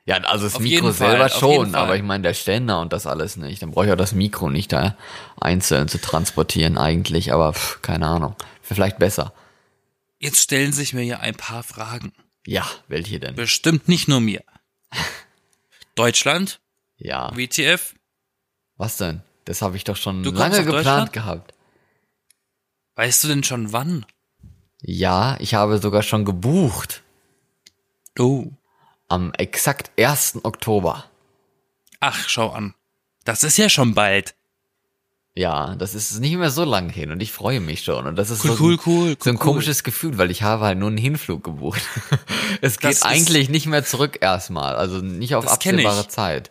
[0.07, 1.81] Ja, also das Auf Mikro Fall, selber auf schon, Fall.
[1.83, 3.63] aber ich meine der Ständer und das alles nicht.
[3.63, 4.97] Dann brauche ich auch das Mikro nicht da
[5.41, 8.35] einzeln zu transportieren eigentlich, aber pff, keine Ahnung.
[8.63, 9.33] Vielleicht besser.
[10.19, 12.13] Jetzt stellen sich mir hier ein paar Fragen.
[12.47, 13.37] Ja, welche denn?
[13.37, 14.43] Bestimmt nicht nur mir.
[15.95, 16.61] Deutschland,
[16.97, 17.31] Ja.
[17.37, 17.95] WTF,
[18.77, 19.23] Was denn?
[19.45, 21.55] Das habe ich doch schon Du lange geplant gehabt.
[22.97, 24.07] weißt du denn schon wann?
[24.83, 27.03] Ja, ich habe sogar schon gebucht.
[28.19, 28.47] Oh.
[29.11, 30.45] Am exakt 1.
[30.45, 31.05] Oktober.
[32.01, 32.75] Ach, schau an.
[33.25, 34.35] Das ist ja schon bald.
[35.35, 38.07] Ja, das ist nicht mehr so lang hin und ich freue mich schon.
[38.07, 40.43] Und das ist Cool, so, cool, ein, cool, so ein cool, komisches Gefühl, weil ich
[40.43, 41.83] habe halt nur einen Hinflug gebucht.
[42.61, 46.51] es Das geht ist- eigentlich nicht mehr zurück erstmal, also nicht auf Das absehbare Zeit.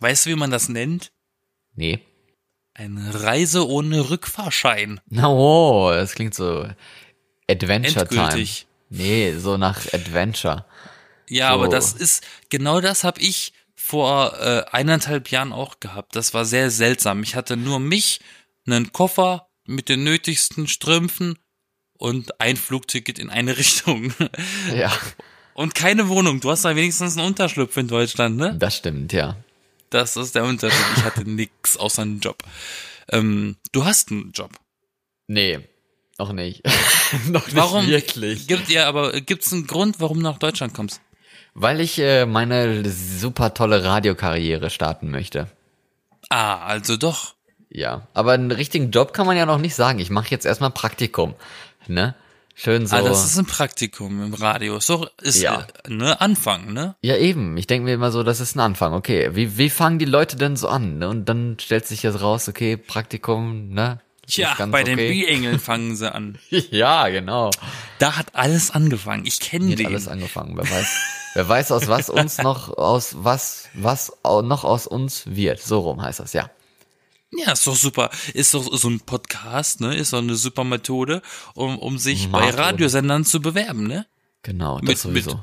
[0.00, 1.12] Weißt du, wie man das nennt?
[1.74, 2.00] Nee.
[2.74, 5.00] Eine Reise ohne Rückfahrschein.
[5.08, 6.66] Na, oh, das klingt so
[7.48, 8.66] Adventure Endgültig.
[8.88, 9.02] Time.
[9.02, 10.64] Nee, so nach Adventure.
[11.28, 11.54] Ja, So.
[11.54, 16.14] aber das ist, genau das habe ich vor äh, eineinhalb Jahren auch gehabt.
[16.16, 17.22] Das war sehr seltsam.
[17.22, 18.20] Ich hatte nur mich,
[18.66, 21.38] einen Koffer mit den nötigsten Strümpfen
[21.94, 24.12] und ein Flugticket in eine Richtung.
[24.74, 24.92] Ja,
[25.54, 26.40] Und keine Wohnung.
[26.40, 28.56] Du hast da wenigstens einen Unterschlupf in Deutschland, ne?
[28.58, 29.36] das stimmt, ja.
[29.90, 30.86] Das ist der Unterschied.
[30.96, 32.42] Ich hatte nix außer einen Job.
[33.10, 34.52] Ähm, du hast einen Job.
[35.26, 35.60] Nee,
[36.18, 36.62] noch nicht.
[37.28, 37.86] noch nicht Warum?
[37.86, 38.46] wirklich.
[38.46, 41.00] Gibt ja, aber gibt's einen Grund, warum du nach Deutschland kommst?
[41.54, 45.48] Weil ich äh, meine super tolle Radiokarriere starten möchte.
[46.30, 47.34] Ah, also doch.
[47.68, 49.98] Ja, aber einen richtigen Job kann man ja noch nicht sagen.
[49.98, 51.34] Ich mache jetzt erstmal Praktikum,
[51.88, 52.14] ne?
[52.54, 52.96] Schön so.
[52.96, 54.76] Ah, das ist ein Praktikum im Radio.
[54.76, 55.66] Ist doch, ist, Ja.
[55.84, 56.94] äh, ne, Anfang, ne?
[57.00, 57.56] ja, eben.
[57.56, 58.92] Ich denke mir immer so, das ist ein Anfang.
[58.92, 60.98] Okay, wie, wie fangen die Leute denn so an?
[60.98, 61.08] Ne?
[61.08, 64.00] Und dann stellt sich jetzt raus, okay, Praktikum, ne?
[64.26, 65.10] Tja, bei den okay.
[65.10, 66.38] Biengeln fangen sie an.
[66.50, 67.50] Ja, genau.
[67.98, 69.24] Da hat alles angefangen.
[69.26, 69.86] Ich kenne Hier hat den.
[69.86, 70.54] alles angefangen.
[70.56, 70.96] Wer weiß,
[71.34, 75.60] wer weiß, aus was uns noch, aus was, was noch aus uns wird.
[75.60, 76.50] So rum heißt das, ja.
[77.34, 78.10] Ja, ist doch super.
[78.34, 79.96] Ist doch so ein Podcast, ne?
[79.96, 81.22] Ist doch eine super Methode,
[81.54, 82.58] um, um sich bei Methode.
[82.62, 84.06] Radiosendern zu bewerben, ne?
[84.42, 85.30] Genau, das Mit- sowieso.
[85.30, 85.40] mit-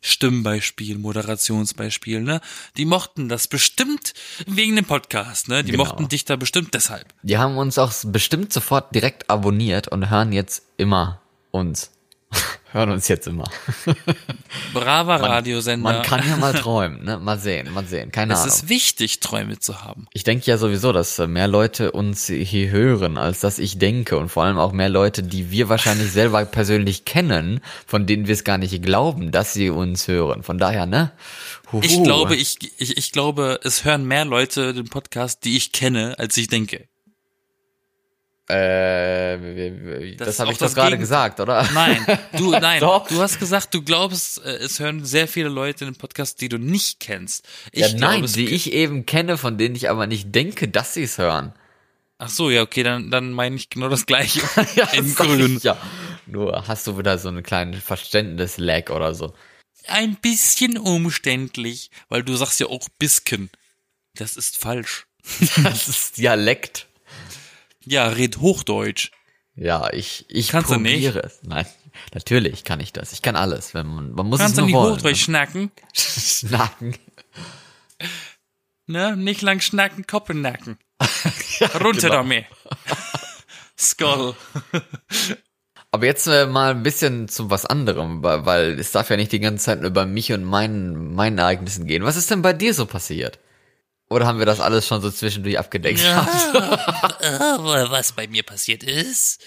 [0.00, 2.40] Stimmbeispiel, Moderationsbeispiel, ne?
[2.76, 4.14] Die mochten das bestimmt
[4.46, 5.64] wegen dem Podcast, ne?
[5.64, 5.84] Die Genau.
[5.84, 7.06] mochten dich da bestimmt deshalb.
[7.22, 11.20] Die haben uns auch bestimmt sofort direkt abonniert und hören jetzt immer
[11.50, 11.90] uns.
[12.72, 13.44] hören uns jetzt immer.
[14.74, 15.92] Braver Radiosender.
[15.92, 17.18] Man kann ja mal träumen, ne?
[17.18, 18.12] Mal sehen, mal sehen.
[18.12, 18.54] Keine es Ahnung.
[18.54, 20.06] ist wichtig, Träume zu haben.
[20.12, 24.18] Ich denke ja sowieso, dass äh, mehr Leute uns hier hören, als dass ich denke.
[24.18, 28.34] Und vor allem auch mehr Leute, die wir wahrscheinlich selber persönlich kennen, von denen wir
[28.34, 30.42] es gar nicht glauben, dass sie uns hören.
[30.42, 31.12] Von daher, ne?
[31.72, 31.82] Huhu.
[31.82, 36.18] Ich glaube, ich, ich, ich glaube, es hören mehr Leute den Podcast, die ich kenne,
[36.18, 36.88] als ich denke.
[38.50, 41.68] Äh, Das das, habe ich doch das gerade gesagt, oder?
[41.74, 42.04] Nein,
[42.36, 46.40] du, nein, du hast gesagt, du glaubst, äh, es hören sehr viele Leute den Podcast,
[46.40, 47.46] die du nicht kennst.
[47.72, 50.94] Ich ja, nein, es, die ich eben kenne, von denen ich aber nicht denke, dass
[50.94, 51.52] sie es hören.
[52.16, 54.40] ach so, ja, okay, dann, dann meine ich genau das Gleiche.
[54.94, 55.58] in sag grün.
[55.58, 55.76] ich Ja.
[56.26, 59.34] Nur hast du wieder so einen kleinen Verständnis-Lag oder so.
[59.86, 63.50] Ein bisschen umständlich, weil du sagst ja auch Bisken.
[64.14, 65.06] Das ist falsch.
[65.62, 66.87] Das ist Dialekt.
[67.90, 69.10] Ja, red Hochdeutsch.
[69.54, 70.92] Ja, ich, ich Kannst du nicht?
[70.92, 71.40] probiere es.
[71.42, 71.66] Nein,
[72.14, 73.12] natürlich kann ich das.
[73.12, 73.74] Ich kann alles.
[73.74, 74.94] Wenn man, man muss Kannst es du nur nicht wollen.
[74.94, 75.72] Hochdeutsch schnacken?
[75.94, 76.96] Schnacken.
[78.86, 79.16] Ne?
[79.16, 80.78] Nicht lang schnacken, Koppen nacken.
[81.80, 82.14] Runter genau.
[82.14, 82.44] damit.
[83.78, 84.34] Skull.
[85.90, 89.32] Aber jetzt äh, mal ein bisschen zu was anderem, weil, weil es darf ja nicht
[89.32, 92.04] die ganze Zeit nur über mich und meinen, meinen Ereignissen gehen.
[92.04, 93.38] Was ist denn bei dir so passiert?
[94.10, 96.00] Oder haben wir das alles schon so zwischendurch abgedeckt?
[96.00, 96.26] Ja,
[97.90, 99.42] was bei mir passiert ist.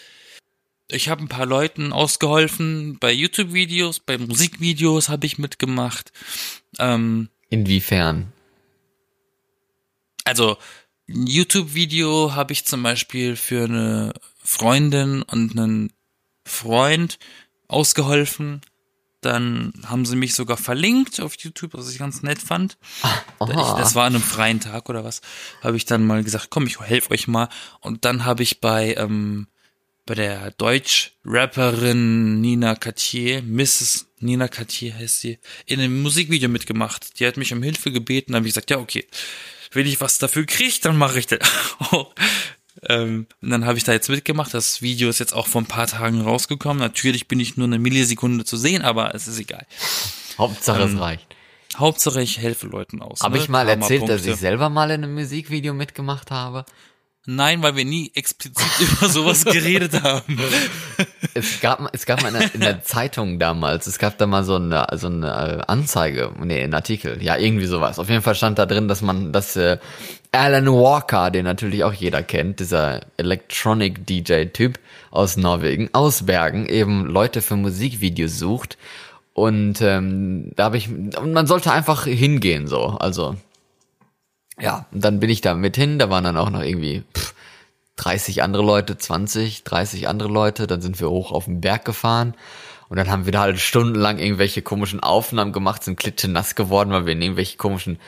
[0.88, 6.12] Ich habe ein paar Leuten ausgeholfen bei YouTube-Videos, bei Musikvideos habe ich mitgemacht.
[6.80, 8.34] Ähm, Inwiefern?
[10.24, 10.58] also
[11.10, 15.94] ein YouTube-Video habe ich zum Beispiel für eine Freundin und einen
[16.46, 17.20] Freund
[17.68, 18.62] ausgeholfen.
[19.22, 22.78] Dann haben sie mich sogar verlinkt auf YouTube, was ich ganz nett fand.
[23.04, 23.78] Ich, Aha.
[23.80, 25.22] das war an einem freien Tag oder was.
[25.62, 27.48] Habe ich dann mal gesagt, komm, ich helfe euch mal.
[27.80, 29.48] Und dann habe ich bei ähm,
[30.06, 34.08] bei der Deutsch-Rapperin Nina Cartier, Mrs.
[34.20, 37.20] Nina Cartier heißt sie, in einem Musikvideo mitgemacht.
[37.20, 39.08] Die hat mich um Hilfe gebeten, habe ich gesagt, ja okay,
[39.72, 41.40] wenn ich was dafür kriege, dann mache ich das
[41.80, 42.14] auch.
[42.88, 44.54] Ähm, und dann habe ich da jetzt mitgemacht.
[44.54, 46.80] Das Video ist jetzt auch vor ein paar Tagen rausgekommen.
[46.80, 49.66] Natürlich bin ich nur eine Millisekunde zu sehen, aber es ist egal.
[50.38, 51.28] Hauptsache Ähm, es reicht.
[51.78, 53.22] Hauptsache ich helfe Leuten aus.
[53.22, 53.44] Habe ne?
[53.44, 56.66] ich mal erzählt, dass ich selber mal in einem Musikvideo mitgemacht habe?
[57.28, 60.40] Nein, weil wir nie explizit über sowas geredet haben.
[61.36, 64.44] Es gab, es gab mal in der, in der Zeitung damals, es gab da mal
[64.44, 68.00] so eine, so eine äh, Anzeige, nee, ein Artikel, ja, irgendwie sowas.
[68.00, 69.78] Auf jeden Fall stand da drin, dass man, dass äh,
[70.34, 77.06] Alan Walker, den natürlich auch jeder kennt, dieser Electronic DJ-Typ aus Norwegen, aus Bergen, eben
[77.06, 78.78] Leute für Musikvideos sucht.
[79.34, 83.36] Und ähm, da habe ich, man sollte einfach hingehen, so, also
[84.60, 87.34] ja, und dann bin ich da mit hin, da waren dann auch noch irgendwie pff,
[87.96, 92.36] 30 andere Leute, 20, 30 andere Leute, dann sind wir hoch auf den Berg gefahren
[92.92, 97.06] und dann haben wir da halt stundenlang irgendwelche komischen Aufnahmen gemacht, sind klitschenass geworden, weil
[97.06, 98.00] wir in irgendwelche komischen,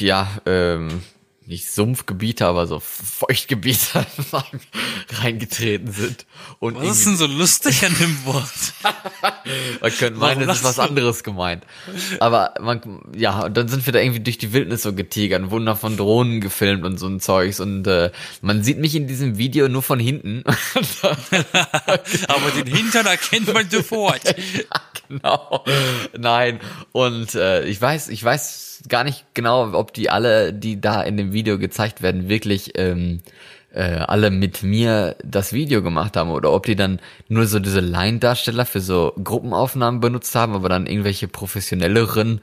[0.00, 1.02] ja, ähm,
[1.48, 4.04] nicht Sumpfgebiete, aber so Feuchtgebiete
[5.22, 6.26] reingetreten sind.
[6.58, 8.74] Und Was ist denn so lustig an dem Wort?
[9.80, 11.64] man könnte meinen, es ist was anderes gemeint.
[12.20, 15.74] Aber man, ja, und dann sind wir da irgendwie durch die Wildnis so getigert, da
[15.74, 17.60] von Drohnen gefilmt und so ein Zeugs.
[17.60, 18.10] Und äh,
[18.42, 20.44] man sieht mich in diesem Video nur von hinten.
[22.28, 24.20] Aber den Hintern erkennt man sofort.
[25.08, 25.64] genau.
[26.16, 26.60] Nein.
[26.92, 31.16] Und äh, ich weiß, ich weiß gar nicht genau, ob die alle, die da in
[31.16, 33.20] dem Video gezeigt werden, wirklich ähm,
[33.72, 37.80] äh, alle mit mir das Video gemacht haben oder ob die dann nur so diese
[37.80, 42.40] Laiendarsteller für so Gruppenaufnahmen benutzt haben, aber dann irgendwelche professionelleren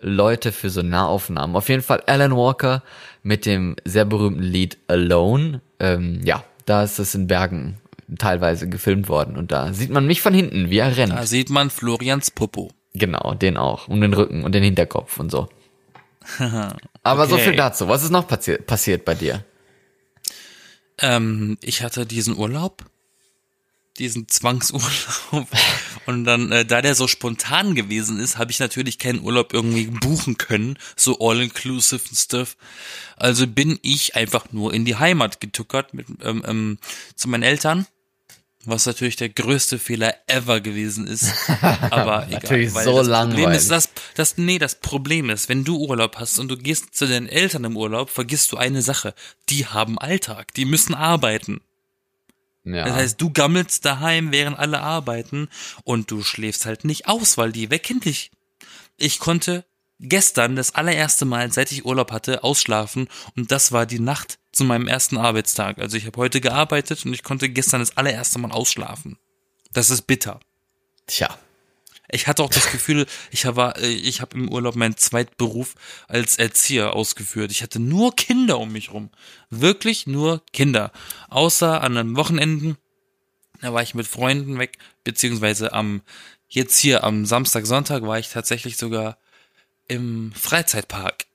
[0.00, 1.56] Leute für so Nahaufnahmen.
[1.56, 2.82] Auf jeden Fall Alan Walker
[3.22, 5.60] mit dem sehr berühmten Lied Alone.
[5.80, 7.78] Ähm, ja, da ist es in Bergen
[8.16, 11.12] teilweise gefilmt worden und da sieht man mich von hinten, wie er rennt.
[11.12, 12.70] Da sieht man Florians Popo.
[12.94, 13.88] Genau, den auch.
[13.88, 15.48] Und den Rücken und den Hinterkopf und so.
[17.02, 17.44] Aber so Okay.
[17.44, 17.88] viel dazu.
[17.88, 19.44] Was ist noch passi passiert bei dir?
[21.00, 22.84] Ähm, ich hatte diesen Urlaub,
[23.98, 25.46] diesen Zwangsurlaub.
[26.06, 29.86] Und dann, äh, da der so spontan gewesen ist, habe ich natürlich keinen Urlaub irgendwie
[29.86, 32.56] buchen können, so all-inclusive und stuff.
[33.16, 36.78] Also bin ich einfach nur in die Heimat getuckert mit, ähm, ähm,
[37.14, 37.86] zu meinen Eltern.
[38.64, 41.32] Was natürlich der größte Fehler ever gewesen ist.
[41.62, 42.40] Aber egal.
[42.42, 43.58] Natürlich weil so das Problem langweilig.
[43.58, 47.06] ist, das, das, nee, das Problem ist, wenn du Urlaub hast und du gehst zu
[47.06, 49.14] deinen Eltern im Urlaub, vergisst du eine Sache.
[49.48, 50.52] Die haben Alltag.
[50.54, 51.60] Die müssen arbeiten.
[52.64, 52.84] Ja.
[52.84, 55.48] Das heißt, du gammelst daheim, während alle arbeiten
[55.84, 58.30] und du schläfst halt nicht aus, weil die wecken dich.
[58.96, 59.64] Ich konnte
[60.00, 64.64] gestern das allererste Mal, seit ich Urlaub hatte, ausschlafen und das war die Nacht zu
[64.64, 65.78] meinem ersten Arbeitstag.
[65.78, 69.18] Also ich habe heute gearbeitet und ich konnte gestern das allererste Mal ausschlafen.
[69.72, 70.40] Das ist bitter.
[71.06, 71.38] Tja.
[72.10, 75.74] Ich hatte auch das Gefühl, ich habe ich habe im Urlaub meinen Zweitberuf
[76.06, 77.50] als Erzieher ausgeführt.
[77.50, 79.10] Ich hatte nur Kinder um mich rum.
[79.50, 80.90] Wirklich nur Kinder.
[81.28, 82.78] Außer an den Wochenenden,
[83.60, 86.00] da war ich mit Freunden weg, beziehungsweise am,
[86.48, 89.18] jetzt hier am Samstag, Sonntag war ich tatsächlich sogar
[89.88, 91.26] im Freizeitpark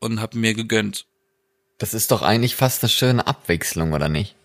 [0.00, 1.06] und habe mir gegönnt.
[1.78, 4.36] Das ist doch eigentlich fast eine schöne Abwechslung, oder nicht?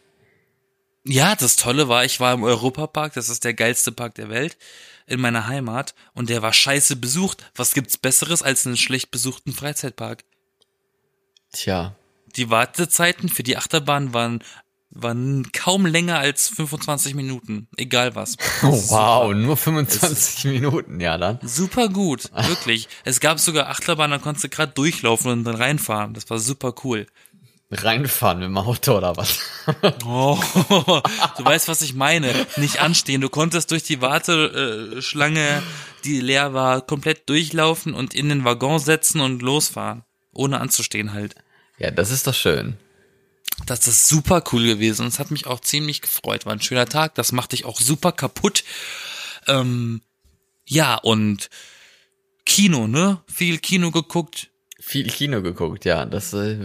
[1.04, 4.58] Ja, das Tolle war, ich war im Europapark, das ist der geilste Park der Welt,
[5.06, 7.52] in meiner Heimat, und der war scheiße besucht.
[7.54, 10.24] Was gibt's Besseres als einen schlecht besuchten Freizeitpark?
[11.52, 11.96] Tja.
[12.36, 14.44] Die Wartezeiten für die Achterbahn waren,
[14.96, 18.38] waren kaum länger als 25 Minuten, egal was.
[18.64, 21.40] Oh, wow, nur 25 Minuten, ja dann.
[21.44, 22.88] Super gut, wirklich.
[23.04, 26.14] Es gab sogar Achterbahn, da konntest du gerade durchlaufen und dann reinfahren.
[26.14, 27.06] Das war super cool.
[27.72, 29.40] Reinfahren mit dem Auto oder was?
[30.06, 30.38] Oh,
[31.38, 32.32] du weißt, was ich meine.
[32.58, 33.22] Nicht anstehen.
[33.22, 35.64] Du konntest durch die Warteschlange,
[36.04, 40.04] die leer war, komplett durchlaufen und in den Waggon setzen und losfahren.
[40.32, 41.34] Ohne anzustehen halt.
[41.80, 42.78] Ja, das ist doch schön.
[43.66, 45.08] Das ist super cool gewesen.
[45.08, 46.46] Es hat mich auch ziemlich gefreut.
[46.46, 47.16] War ein schöner Tag.
[47.16, 48.64] Das machte ich auch super kaputt.
[49.48, 50.02] Ähm,
[50.68, 51.50] ja, und
[52.46, 53.22] Kino, ne?
[53.32, 54.50] Viel Kino geguckt.
[54.80, 56.06] Viel Kino geguckt, ja.
[56.06, 56.58] Das äh,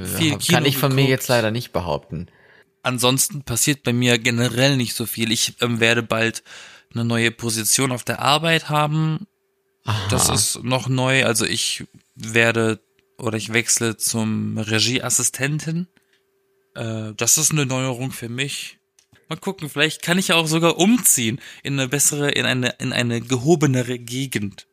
[0.50, 1.10] kann ich von mir geguckt.
[1.10, 2.28] jetzt leider nicht behaupten.
[2.82, 5.32] Ansonsten passiert bei mir generell nicht so viel.
[5.32, 6.42] Ich ähm, werde bald
[6.92, 9.26] eine neue Position auf der Arbeit haben.
[10.10, 11.24] Das ist noch neu.
[11.24, 11.84] Also ich
[12.14, 12.80] werde
[13.18, 15.88] oder ich wechsle zum Regieassistenten.
[16.74, 18.78] Äh, das ist eine Neuerung für mich.
[19.28, 22.92] Mal gucken, vielleicht kann ich ja auch sogar umziehen in eine bessere, in eine, in
[22.92, 24.66] eine gehobenere Gegend,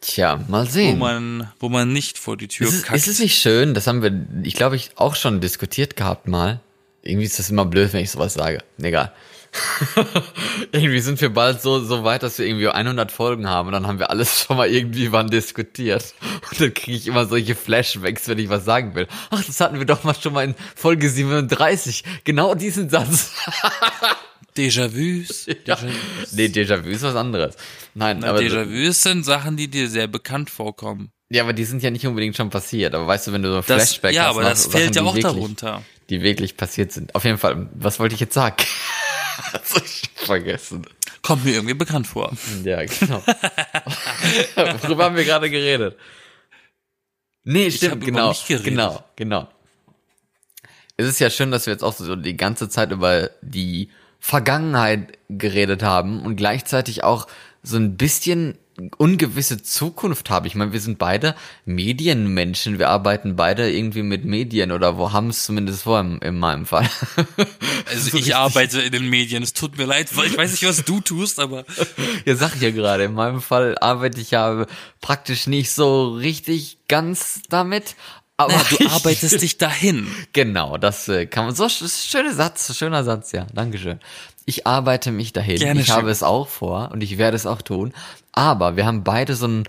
[0.00, 0.98] Tja, mal wo sehen.
[0.98, 2.96] man, wo man nicht vor die Tür ist, es, kackt.
[2.96, 3.74] ist es nicht schön?
[3.74, 6.60] Das haben wir, ich glaube, ich auch schon diskutiert gehabt mal.
[7.02, 8.62] Irgendwie ist das immer blöd, wenn ich sowas sage.
[8.80, 9.12] Egal.
[10.72, 13.86] irgendwie sind wir bald so, so weit, dass wir irgendwie 100 Folgen haben und dann
[13.86, 16.14] haben wir alles schon mal irgendwie wann diskutiert.
[16.50, 19.06] Und dann kriege ich immer solche Flashbacks, wenn ich was sagen will.
[19.30, 22.04] Ach, das hatten wir doch mal schon mal in Folge 37.
[22.24, 23.32] Genau diesen Satz.
[24.56, 25.46] Déjà-vus.
[25.66, 25.74] Ja.
[25.76, 26.32] Déjà-vus.
[26.32, 27.56] Nee, Déjà-vu ist was anderes.
[27.94, 31.10] Nein, Na, aber, Déjà-vus sind Sachen, die dir sehr bekannt vorkommen.
[31.28, 32.94] ja, aber die sind ja nicht unbedingt schon passiert.
[32.94, 34.72] Aber weißt du, wenn du so ein Das, Flashback ja, hast, aber nach das Sachen,
[34.72, 35.82] fällt ja auch wirklich, darunter.
[36.08, 37.14] die wirklich passiert sind.
[37.14, 38.56] Auf jeden Fall, was wollte ich jetzt sagen?
[39.84, 40.86] ich vergessen.
[41.22, 42.32] Kommt mir irgendwie bekannt vor.
[42.64, 43.22] Ja, genau.
[44.82, 45.96] Worüber haben wir gerade geredet?
[47.44, 48.28] Nee, stimmt, hab über genau.
[48.28, 48.64] mich geredet.
[48.66, 49.48] Genau, genau.
[50.96, 55.18] Es ist ja schön, dass wir jetzt auch so die ganze Zeit über die Vergangenheit
[55.28, 57.26] geredet haben und gleichzeitig auch
[57.62, 58.58] so ein bisschen
[58.98, 60.46] ungewisse Zukunft habe.
[60.46, 61.34] Ich meine, wir sind beide
[61.64, 62.78] Medienmenschen.
[62.78, 66.66] Wir arbeiten beide irgendwie mit Medien oder wo haben es zumindest vor, in, in meinem
[66.66, 66.88] Fall.
[67.88, 69.42] Also So ich arbeite in den Medien.
[69.42, 71.64] Es tut mir leid, weil ich weiß nicht, was du tust, aber
[72.24, 73.04] Ja, sag ich ja gerade.
[73.04, 74.66] In meinem Fall arbeite ich ja
[75.00, 77.94] praktisch nicht so richtig ganz damit.
[78.38, 80.08] Aber naja, du arbeitest dich dahin.
[80.34, 83.46] Genau, das äh, kann man so sch- schöner Satz, schöner Satz, ja.
[83.54, 83.98] Dankeschön.
[84.46, 85.58] Ich arbeite mich dahin.
[85.58, 85.96] Gerne ich schön.
[85.96, 87.92] habe es auch vor und ich werde es auch tun.
[88.32, 89.64] Aber wir haben beide so eine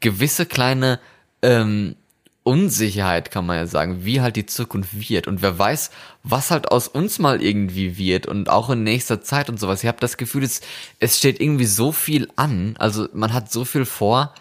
[0.00, 0.98] gewisse kleine
[1.42, 1.96] ähm,
[2.44, 5.28] Unsicherheit, kann man ja sagen, wie halt die Zukunft wird.
[5.28, 5.90] Und wer weiß,
[6.24, 9.84] was halt aus uns mal irgendwie wird und auch in nächster Zeit und sowas.
[9.84, 10.60] Ich habe das Gefühl, es,
[10.98, 12.74] es steht irgendwie so viel an.
[12.78, 14.34] Also man hat so viel vor.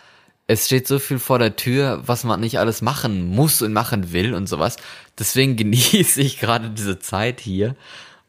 [0.48, 4.12] Es steht so viel vor der Tür, was man nicht alles machen muss und machen
[4.14, 4.78] will und sowas.
[5.20, 7.76] Deswegen genieße ich gerade diese Zeit hier,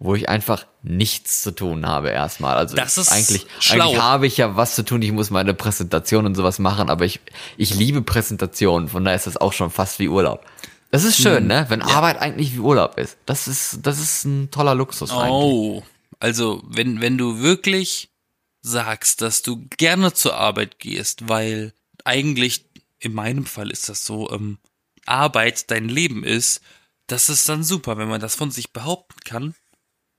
[0.04, 2.56] wo ich einfach nichts zu tun habe erstmal.
[2.56, 3.84] Also Das ist eigentlich, schlau.
[3.84, 5.00] eigentlich habe ich ja was zu tun.
[5.00, 7.20] Ich muss meine Präsentation und sowas machen, aber ich,
[7.56, 8.88] ich liebe Präsentationen.
[8.88, 10.44] Von daher ist das auch schon fast wie Urlaub.
[10.90, 11.66] Das ist Hm, schön, ne?
[11.68, 13.16] Wenn Arbeit eigentlich wie Urlaub ist.
[13.26, 15.30] Das ist, das ist ein toller Luxus eigentlich.
[15.30, 15.82] Oh,
[16.18, 18.10] also wenn wenn du wirklich
[18.60, 21.72] sagst, dass du gerne zur Arbeit gehst, weil
[22.04, 22.64] eigentlich
[22.98, 24.58] in meinem Fall ist das so, ähm,
[25.06, 26.60] Arbeit dein Leben ist,
[27.06, 29.54] das ist dann super, wenn man das von sich behaupten kann.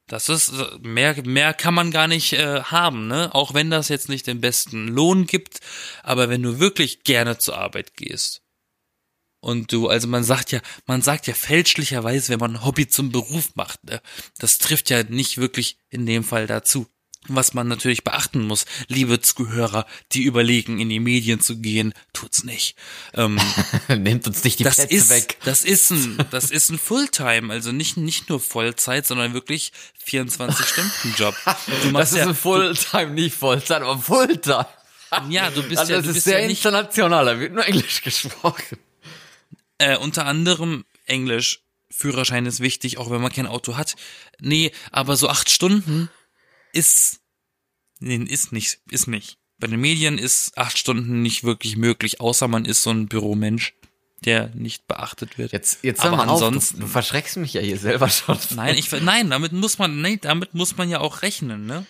[0.08, 3.34] Das ist äh, mehr mehr kann man gar nicht äh, haben, ne?
[3.34, 5.60] Auch wenn das jetzt nicht den besten Lohn gibt,
[6.04, 8.44] aber wenn du wirklich gerne zur Arbeit gehst
[9.44, 13.12] und du, also man sagt ja, man sagt ja fälschlicherweise, wenn man ein Hobby zum
[13.12, 14.02] Beruf macht, ne?
[14.40, 16.88] das trifft ja nicht wirklich in dem Fall dazu.
[17.30, 22.44] Was man natürlich beachten muss, liebe Zuhörer, die überlegen, in die Medien zu gehen, tut's
[22.44, 22.76] nicht.
[23.14, 23.40] Ähm,
[23.88, 25.38] Nehmt uns nicht die das Plätze ist, weg.
[25.46, 29.72] das ist ein, das ist ein Fulltime, also nicht, nicht nur Vollzeit, sondern wirklich
[30.06, 31.36] 24-Stunden-Job.
[31.84, 34.68] Du Das ist ja, ein Fulltime, nicht Vollzeit, aber Fulltime.
[35.30, 37.66] ja, du bist Also ja, das du ist bist sehr ja international, da wird nur
[37.66, 38.78] Englisch gesprochen.
[39.78, 41.62] Äh, unter anderem Englisch.
[41.96, 43.96] Führerschein ist wichtig, auch wenn man kein Auto hat.
[44.42, 46.10] Nee, aber so acht Stunden
[46.74, 47.22] ist,
[48.00, 49.38] nee, ist nicht, ist nicht.
[49.60, 53.74] Bei den Medien ist acht Stunden nicht wirklich möglich, außer man ist so ein Büromensch,
[54.26, 55.54] der nicht beachtet wird.
[55.54, 58.38] Jetzt, jetzt aber mal auf, du, ansonsten, du verschreckst mich ja hier selber schon.
[58.56, 61.86] nein, ich, nein, damit muss man, nein, damit muss man ja auch rechnen, ne?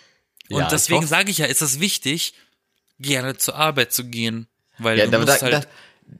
[0.50, 2.34] Und Ja, deswegen sage ich ja, ist es wichtig,
[3.00, 4.46] gerne zur Arbeit zu gehen,
[4.78, 5.68] weil Ja, du da, musst da, halt, da,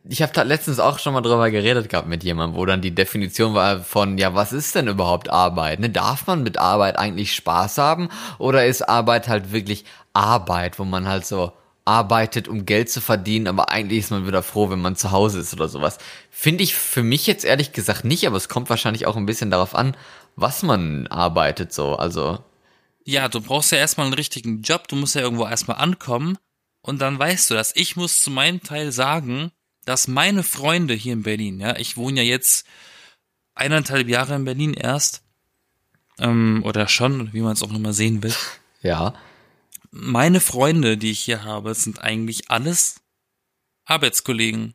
[0.08, 3.54] ich habe letztens auch schon mal drüber geredet gehabt mit jemandem, wo dann die Definition
[3.54, 5.80] war von, ja, was ist denn überhaupt Arbeit?
[5.80, 5.90] Ne?
[5.90, 8.08] Darf man mit Arbeit eigentlich Spaß haben?
[8.38, 11.52] Oder ist Arbeit halt wirklich Arbeit, wo man halt so
[11.84, 15.40] arbeitet, um Geld zu verdienen, aber eigentlich ist man wieder froh, wenn man zu Hause
[15.40, 15.98] ist oder sowas.
[16.30, 19.50] Finde ich für mich jetzt ehrlich gesagt nicht, aber es kommt wahrscheinlich auch ein bisschen
[19.50, 19.96] darauf an,
[20.36, 21.96] was man arbeitet so.
[21.96, 22.38] Also,
[23.04, 26.38] Ja, du brauchst ja erstmal einen richtigen Job, du musst ja irgendwo erstmal ankommen
[26.80, 27.72] und dann weißt du das.
[27.76, 29.52] Ich muss zu meinem Teil sagen,
[29.84, 32.66] dass meine Freunde hier in Berlin, ja, ich wohne ja jetzt
[33.54, 35.22] eineinhalb Jahre in Berlin erst,
[36.18, 38.34] ähm, oder schon, wie man es auch nochmal sehen will.
[38.82, 39.14] ja.
[39.90, 43.00] Meine Freunde, die ich hier habe, sind eigentlich alles
[43.84, 44.74] Arbeitskollegen.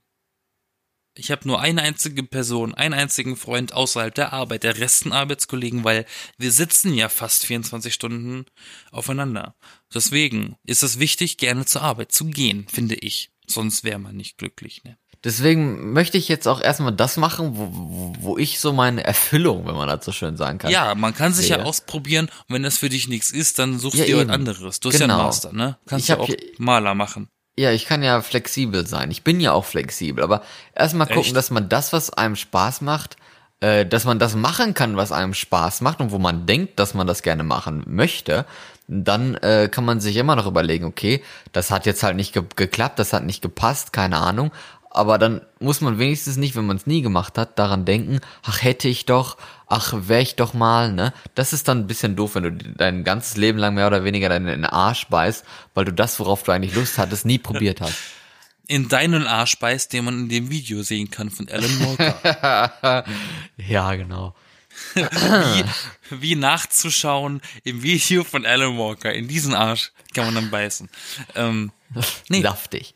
[1.16, 5.12] Ich habe nur eine einzige Person, einen einzigen Freund außerhalb der Arbeit, der Rest sind
[5.12, 6.06] Arbeitskollegen, weil
[6.38, 8.46] wir sitzen ja fast 24 Stunden
[8.92, 9.56] aufeinander.
[9.94, 13.32] Deswegen ist es wichtig, gerne zur Arbeit zu gehen, finde ich.
[13.50, 14.84] Sonst wäre man nicht glücklich.
[14.84, 14.98] Ne?
[15.24, 19.76] Deswegen möchte ich jetzt auch erstmal das machen, wo, wo, ich so meine Erfüllung, wenn
[19.76, 20.72] man das so schön sagen kann.
[20.72, 21.58] Ja, man kann sich sehe.
[21.58, 24.34] ja ausprobieren und wenn das für dich nichts ist, dann suchst Ja, du dir was
[24.34, 24.80] anderes.
[24.80, 25.16] Du hast ja Genau.
[25.16, 25.78] einen Master, ne?
[25.88, 27.28] Kannst Ich hab auch Maler machen.
[27.58, 29.12] Ja, ich kann ja flexibel sein.
[29.12, 30.42] Ich bin ja auch flexibel, aber
[30.74, 31.36] erstmal gucken, Echt?
[31.36, 33.18] dass man das, was einem Spaß macht,
[33.60, 36.94] äh, dass man das machen kann, was einem Spaß macht und wo man denkt, dass
[36.94, 38.46] man das gerne machen möchte,
[38.90, 41.22] dann äh, kann man sich immer noch überlegen, okay,
[41.52, 44.52] das hat jetzt halt nicht ge geklappt, das hat nicht gepasst, keine Ahnung.
[44.92, 48.64] Aber dann muss man wenigstens nicht, wenn man es nie gemacht hat, daran denken, ach
[48.64, 49.38] hätte ich doch,
[49.68, 51.14] ach wäre ich doch mal, ne?
[51.36, 54.30] Das ist dann ein bisschen doof, wenn du dein ganzes Leben lang mehr oder weniger
[54.30, 57.96] deinen Arsch beißt, weil du das, worauf du eigentlich Lust hattest, nie probiert hast.
[58.68, 63.04] In deinen Arsch beißt, den man in dem Video sehen kann von Alan Walker.
[63.58, 64.36] Ja, genau.
[64.96, 65.64] wie,
[66.10, 69.14] wie nachzuschauen im Video von Alan Walker.
[69.14, 70.90] In diesen Arsch kann man dann beißen.
[71.36, 71.72] Ähm,
[72.30, 72.42] nee.
[72.42, 72.96] Saftig.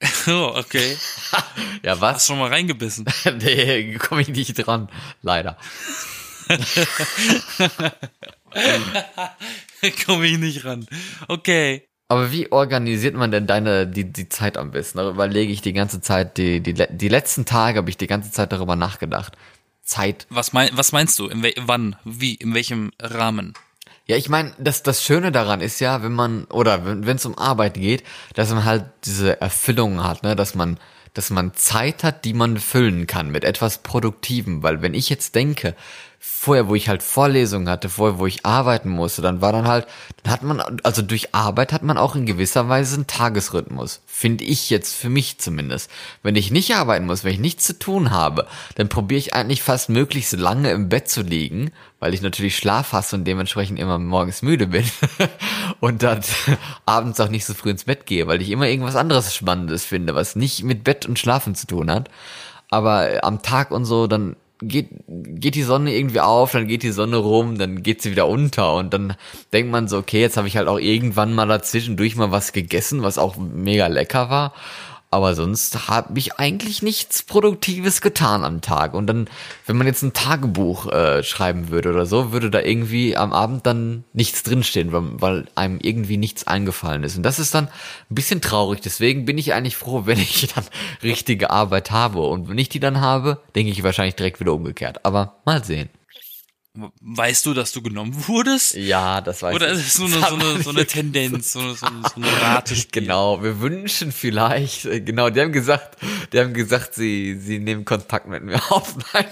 [0.28, 0.96] oh, okay.
[1.82, 2.26] Ja, Hast was?
[2.26, 3.06] schon mal reingebissen.
[3.38, 4.90] nee, komme ich nicht dran.
[5.22, 5.56] Leider.
[10.04, 10.86] Komme ich nicht ran.
[11.28, 11.88] Okay.
[12.08, 14.98] Aber wie organisiert man denn deine, die, die Zeit am besten?
[14.98, 18.30] Darüber überlege ich die ganze Zeit, die, die, die letzten Tage habe ich die ganze
[18.32, 19.36] Zeit darüber nachgedacht.
[19.90, 20.26] Zeit.
[20.30, 21.26] Was, mein, was meinst du?
[21.26, 21.96] In wann?
[22.04, 22.34] Wie?
[22.34, 23.54] In welchem Rahmen?
[24.06, 27.36] Ja, ich meine, das, das Schöne daran ist ja, wenn man, oder wenn es um
[27.36, 30.78] Arbeit geht, dass man halt diese Erfüllung hat, ne, dass man,
[31.12, 34.62] dass man Zeit hat, die man füllen kann mit etwas Produktivem.
[34.62, 35.74] Weil wenn ich jetzt denke,
[36.22, 39.86] vorher, wo ich halt Vorlesungen hatte, vorher, wo ich arbeiten musste, dann war dann halt,
[40.22, 44.02] dann hat man, also durch Arbeit hat man auch in gewisser Weise einen Tagesrhythmus.
[44.04, 45.90] Finde ich jetzt für mich zumindest.
[46.22, 49.62] Wenn ich nicht arbeiten muss, wenn ich nichts zu tun habe, dann probiere ich eigentlich
[49.62, 53.98] fast möglichst lange im Bett zu liegen, weil ich natürlich Schlaf hasse und dementsprechend immer
[53.98, 54.84] morgens müde bin
[55.80, 56.20] und dann
[56.84, 60.14] abends auch nicht so früh ins Bett gehe, weil ich immer irgendwas anderes Spannendes finde,
[60.14, 62.10] was nicht mit Bett und Schlafen zu tun hat.
[62.68, 66.90] Aber am Tag und so, dann geht, geht die Sonne irgendwie auf, dann geht die
[66.90, 69.14] Sonne rum, dann geht sie wieder unter und dann
[69.52, 73.02] denkt man so, okay, jetzt habe ich halt auch irgendwann mal dazwischendurch mal was gegessen,
[73.02, 74.52] was auch mega lecker war.
[75.12, 78.94] Aber sonst habe ich eigentlich nichts Produktives getan am Tag.
[78.94, 79.28] Und dann,
[79.66, 83.66] wenn man jetzt ein Tagebuch äh, schreiben würde oder so, würde da irgendwie am Abend
[83.66, 87.16] dann nichts drinstehen, weil, weil einem irgendwie nichts eingefallen ist.
[87.16, 88.82] Und das ist dann ein bisschen traurig.
[88.82, 90.64] Deswegen bin ich eigentlich froh, wenn ich dann
[91.02, 92.20] richtige Arbeit habe.
[92.20, 95.04] Und wenn ich die dann habe, denke ich wahrscheinlich direkt wieder umgekehrt.
[95.04, 95.88] Aber mal sehen.
[97.00, 98.74] Weißt du, dass du genommen wurdest?
[98.74, 99.78] Ja, das weiß Oder ich.
[99.80, 102.42] ist es nur eine, so, eine, so eine Tendenz, so eine, so eine, so eine
[102.42, 102.74] Rate?
[102.92, 105.98] Genau, wir wünschen vielleicht, äh, genau, die haben gesagt,
[106.32, 108.94] die haben gesagt, sie, sie nehmen Kontakt mit mir auf.
[109.12, 109.26] Nein,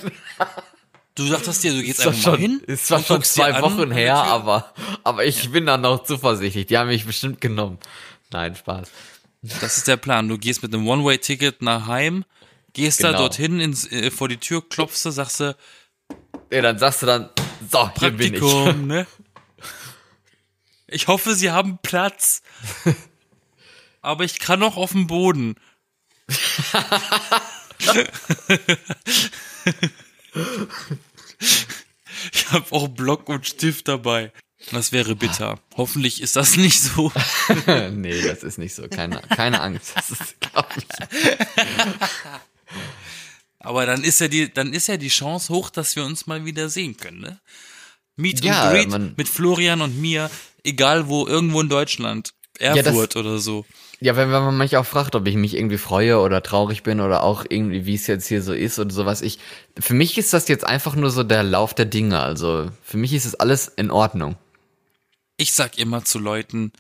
[1.15, 2.63] Du dachtest dir, du gehst einfach mal schon, hin.
[2.69, 4.73] ist zwar schon zwei Wochen her, aber,
[5.03, 6.67] aber ich bin dann noch zuversichtlich.
[6.67, 7.79] Die haben mich bestimmt genommen.
[8.31, 8.89] Nein, Spaß.
[9.61, 10.29] Das ist der Plan.
[10.29, 12.25] Du gehst mit einem One-Way-Ticket nach Heim,
[12.73, 13.23] gehst da Genau.
[13.23, 15.57] dorthin ins, äh, vor die Tür, klopfst du, sagst du,
[16.51, 17.31] Ja, dann sagst du dann,
[17.71, 18.41] so, hier bin ich.
[18.41, 19.07] Praktikum, ne?
[20.87, 22.43] Ich hoffe, Sie haben Platz.
[24.01, 25.57] Aber ich kann noch auf dem Boden.
[32.33, 34.33] Ich habe auch Block und Stift dabei.
[34.73, 35.61] Das wäre bitter.
[35.77, 37.13] Hoffentlich ist das nicht so.
[37.91, 38.89] nee, das ist nicht so.
[38.89, 39.93] Keine, keine Angst.
[39.95, 40.85] Das ist, glaub ich.
[43.61, 46.45] Aber dann ist ja die, dann ist ja die Chance hoch, dass wir uns mal
[46.45, 47.41] wieder sehen können, ne?
[48.17, 50.31] Meet Ja, and Greet mit Florian und mir,
[50.65, 52.35] egal wo, irgendwo in Deutschland.
[52.59, 53.65] Erfurt oder so.
[54.01, 57.01] Ja, wenn, wenn man mich auch fragt, ob ich mich irgendwie freue oder traurig bin
[57.01, 59.39] oder auch irgendwie, wie es jetzt hier so ist oder sowas, ich,
[59.79, 62.21] für mich ist das jetzt einfach nur so der Lauf der Dinge.
[62.21, 64.37] Also, für mich ist es alles in Ordnung.
[65.37, 66.73] Ich sag immer zu Leuten,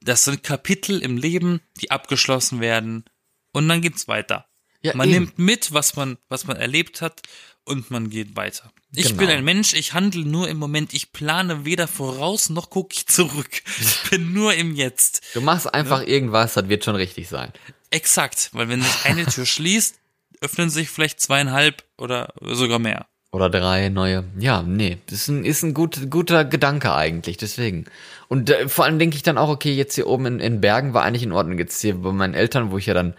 [0.00, 3.04] das sind Kapitel im Leben, die abgeschlossen werden
[3.52, 4.46] und dann geht's weiter.
[4.84, 5.24] Ja, man eben.
[5.24, 7.22] nimmt mit, was man, was man erlebt hat
[7.64, 8.70] und man geht weiter.
[8.94, 9.18] Ich Genau.
[9.20, 13.06] bin ein Mensch, ich handle nur im Moment, ich plane weder voraus noch gucke ich
[13.06, 13.62] zurück.
[13.80, 15.22] Ich bin nur im Jetzt.
[15.34, 17.52] Du machst einfach irgendwas, das wird schon richtig sein.
[17.90, 19.96] Exakt, weil wenn sich eine Tür schließt,
[20.40, 23.06] öffnen sich vielleicht zweieinhalb oder sogar mehr.
[23.32, 24.24] Oder drei neue.
[24.38, 27.86] Ja, nee, das ist ein, ist ein gut, guter Gedanke eigentlich, deswegen.
[28.28, 30.94] Und äh, vor allem denke ich dann auch, okay, jetzt hier oben in, in Bergen
[30.94, 31.58] war eigentlich in Ordnung.
[31.58, 33.14] Jetzt hier bei meinen Eltern, wo ich ja dann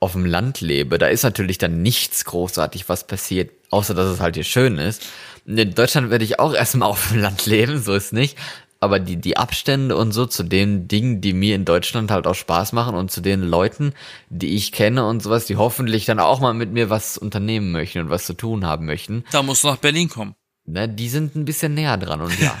[0.00, 4.20] auf dem Land lebe, da ist natürlich dann nichts großartig, was passiert, außer dass es
[4.20, 5.06] halt hier schön ist.
[5.46, 8.36] In Deutschland werde ich auch erstmal auf dem Land leben, so ist nicht.
[8.82, 12.34] Aber die, die Abstände und so zu den Dingen, die mir in Deutschland halt auch
[12.34, 13.92] Spaß machen und zu den Leuten,
[14.30, 17.98] die ich kenne und sowas, die hoffentlich dann auch mal mit mir was unternehmen möchten
[18.00, 20.34] und was zu tun haben möchten, Da musst du nach Berlin kommen.
[20.64, 22.58] ne, die sind ein bisschen näher dran und ja.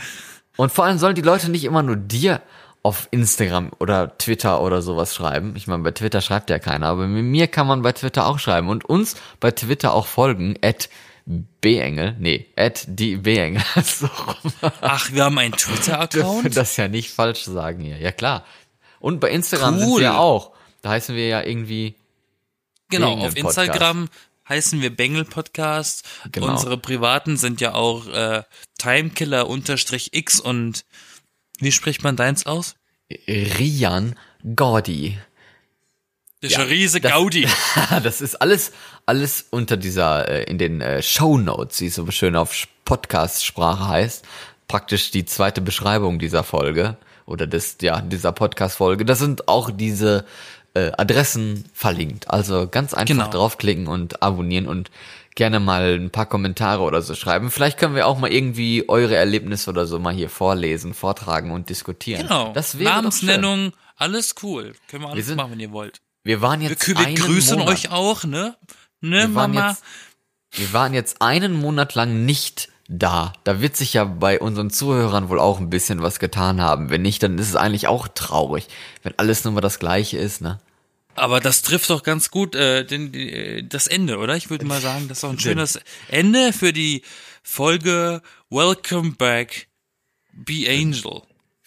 [0.58, 2.42] und vor allem sollen die Leute nicht immer nur dir
[2.82, 5.54] auf Instagram oder Twitter oder sowas schreiben.
[5.56, 8.38] Ich meine, bei Twitter schreibt ja keiner, aber mit mir kann man bei Twitter auch
[8.38, 10.88] schreiben und uns bei Twitter auch folgen, at
[11.26, 13.62] B-Engel, nee, at die B-Engel.
[13.84, 14.08] so.
[14.80, 16.56] Ach, wir haben einen Dürfen Twitter-Account?
[16.56, 17.98] das ja nicht falsch sagen hier.
[17.98, 18.44] Ja klar.
[18.98, 20.00] Und bei Instagram sind Cool.
[20.00, 20.52] wir auch.
[20.82, 21.94] Da heißen wir ja irgendwie
[22.88, 23.36] Genau, auf.
[23.36, 24.08] Instagram
[24.48, 26.04] heißen wir Bengel Podcast.
[26.32, 26.48] Genau.
[26.48, 28.42] Unsere privaten sind ja auch äh,
[28.78, 30.84] Timekiller-X und
[31.60, 32.74] wie spricht man deins aus?
[33.28, 34.16] Rian
[34.56, 35.18] Gordi.
[36.42, 37.46] Der Ja, Riese das- Gaudi.
[38.02, 38.72] das ist alles,
[39.04, 43.88] alles unter dieser, äh, in den äh, Show Notes, wie es so schön auf Podcast-Sprache
[43.88, 44.24] heißt.
[44.68, 46.96] Praktisch die zweite Beschreibung dieser Folge
[47.26, 49.04] oder des, ja, dieser Podcast-Folge.
[49.04, 50.24] Da sind auch diese
[50.74, 52.30] äh, Adressen verlinkt.
[52.30, 53.28] Also ganz einfach Genau.
[53.30, 54.90] draufklicken und abonnieren und
[55.34, 57.50] gerne mal ein paar Kommentare oder so schreiben.
[57.50, 61.68] Vielleicht können wir auch mal irgendwie eure Erlebnisse oder so mal hier vorlesen, vortragen und
[61.70, 62.22] diskutieren.
[62.22, 62.52] Genau.
[62.52, 62.90] Das wäre.
[62.90, 64.74] Namensnennung, alles cool.
[64.88, 66.00] Können wir alles sind- machen, wenn ihr wollt.
[66.24, 67.72] Wir waren Wir, jetzt wir einen grüßen Monat.
[67.74, 68.54] euch auch, ne?
[69.00, 69.68] Ne, Wir Mama?
[69.70, 69.84] jetzt,
[70.52, 73.32] wir waren jetzt einen Monat lang nicht da.
[73.44, 76.90] Da wird sich ja bei unseren Zuhörern wohl auch ein bisschen was getan haben.
[76.90, 78.66] Wenn nicht, dann ist es eigentlich auch traurig,
[79.02, 80.58] wenn alles nur mal das Gleiche ist, ne?
[81.20, 84.36] Aber das trifft doch ganz gut äh, den, die, äh, das Ende, oder?
[84.36, 87.02] Ich würde mal sagen, das ist doch ein schönes Ende für die
[87.42, 89.68] Folge Welcome Back,
[90.32, 91.22] Be Angel.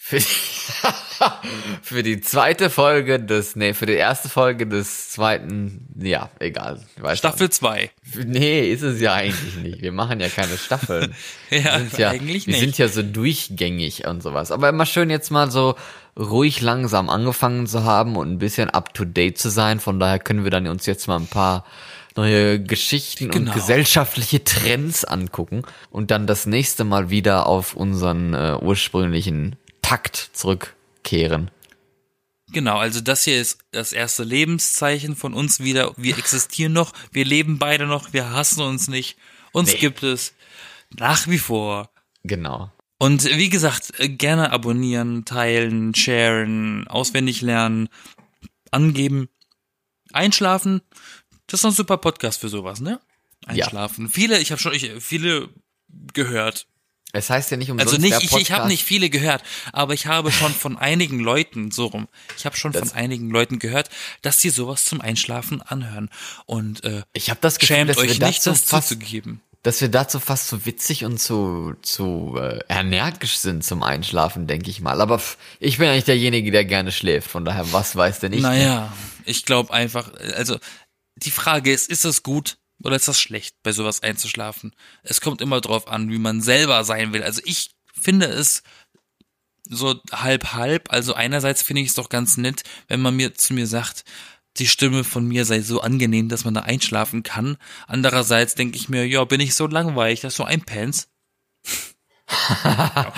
[0.06, 0.24] Für die,
[1.82, 6.78] für die zweite Folge des, nee, für die erste Folge des zweiten, ja, egal.
[7.14, 7.90] Staffel 2.
[8.12, 8.28] schon.
[8.28, 9.80] Nee, ist es ja eigentlich nicht.
[9.80, 11.14] Wir machen ja keine Staffeln.
[11.50, 12.60] Ja, wir sind ja, eigentlich wir nicht.
[12.60, 14.50] sind ja so durchgängig und sowas.
[14.50, 15.74] Aber immer schön jetzt mal so
[16.18, 19.80] ruhig langsam angefangen zu haben und ein bisschen up to date zu sein.
[19.80, 21.64] Von daher können wir dann uns jetzt mal ein paar
[22.14, 23.50] neue Geschichten Genau.
[23.52, 30.30] und gesellschaftliche Trends angucken und dann das nächste Mal wieder auf unseren äh, ursprünglichen Takt
[30.32, 31.50] zurückkehren.
[32.50, 35.92] Genau, also das hier ist das erste Lebenszeichen von uns wieder.
[35.96, 39.18] Wir existieren noch, wir leben beide noch, wir hassen uns nicht.
[39.52, 39.78] Uns Nee.
[39.78, 40.34] gibt es
[40.96, 41.90] nach wie vor.
[42.22, 42.72] Genau.
[42.98, 47.88] Und wie gesagt, äh, gerne abonnieren, teilen, sharen, auswendig lernen,
[48.70, 49.28] angeben,
[50.12, 50.80] einschlafen.
[51.46, 53.00] Das ist ein super Podcast für sowas, ne?
[53.52, 53.64] Ja.
[53.66, 54.08] Einschlafen.
[54.08, 55.50] Viele, ich habe schon ich, viele
[56.14, 56.66] gehört.
[57.14, 59.42] Es heißt ja nicht umsonst Also nicht, ich, ich habe nicht viele gehört,
[59.72, 63.60] aber ich habe schon von einigen Leuten, so rum, ich habe schon von einigen Leuten
[63.60, 63.88] gehört,
[64.22, 66.10] dass sie sowas zum Einschlafen anhören.
[66.46, 69.40] Und äh, Ich habe das Gefühl, schämt dass wir euch nicht, dazu das fast zuzugeben.
[69.62, 74.68] dass wir dazu fast zu witzig und zu, zu äh, energisch sind zum Einschlafen, denke
[74.68, 75.00] ich mal.
[75.00, 75.22] Aber
[75.60, 77.30] ich bin eigentlich derjenige, der gerne schläft.
[77.30, 78.42] Von daher, was weiß denn ich?
[78.42, 78.92] Naja,
[79.24, 80.58] ich glaube einfach, also
[81.16, 84.74] die Frage ist, ist es gut oder ist das schlecht, bei sowas einzuschlafen?
[85.02, 87.22] Es kommt immer drauf an, wie man selber sein will.
[87.22, 88.62] Also ich finde es
[89.68, 90.92] so halb halb.
[90.92, 94.04] Also einerseits finde ich es doch ganz nett, wenn man mir zu mir sagt,
[94.58, 97.56] die Stimme von mir sei so angenehm, dass man da einschlafen kann.
[97.86, 101.08] Andererseits denke ich mir, ja, bin ich so langweilig, dass du einpennst.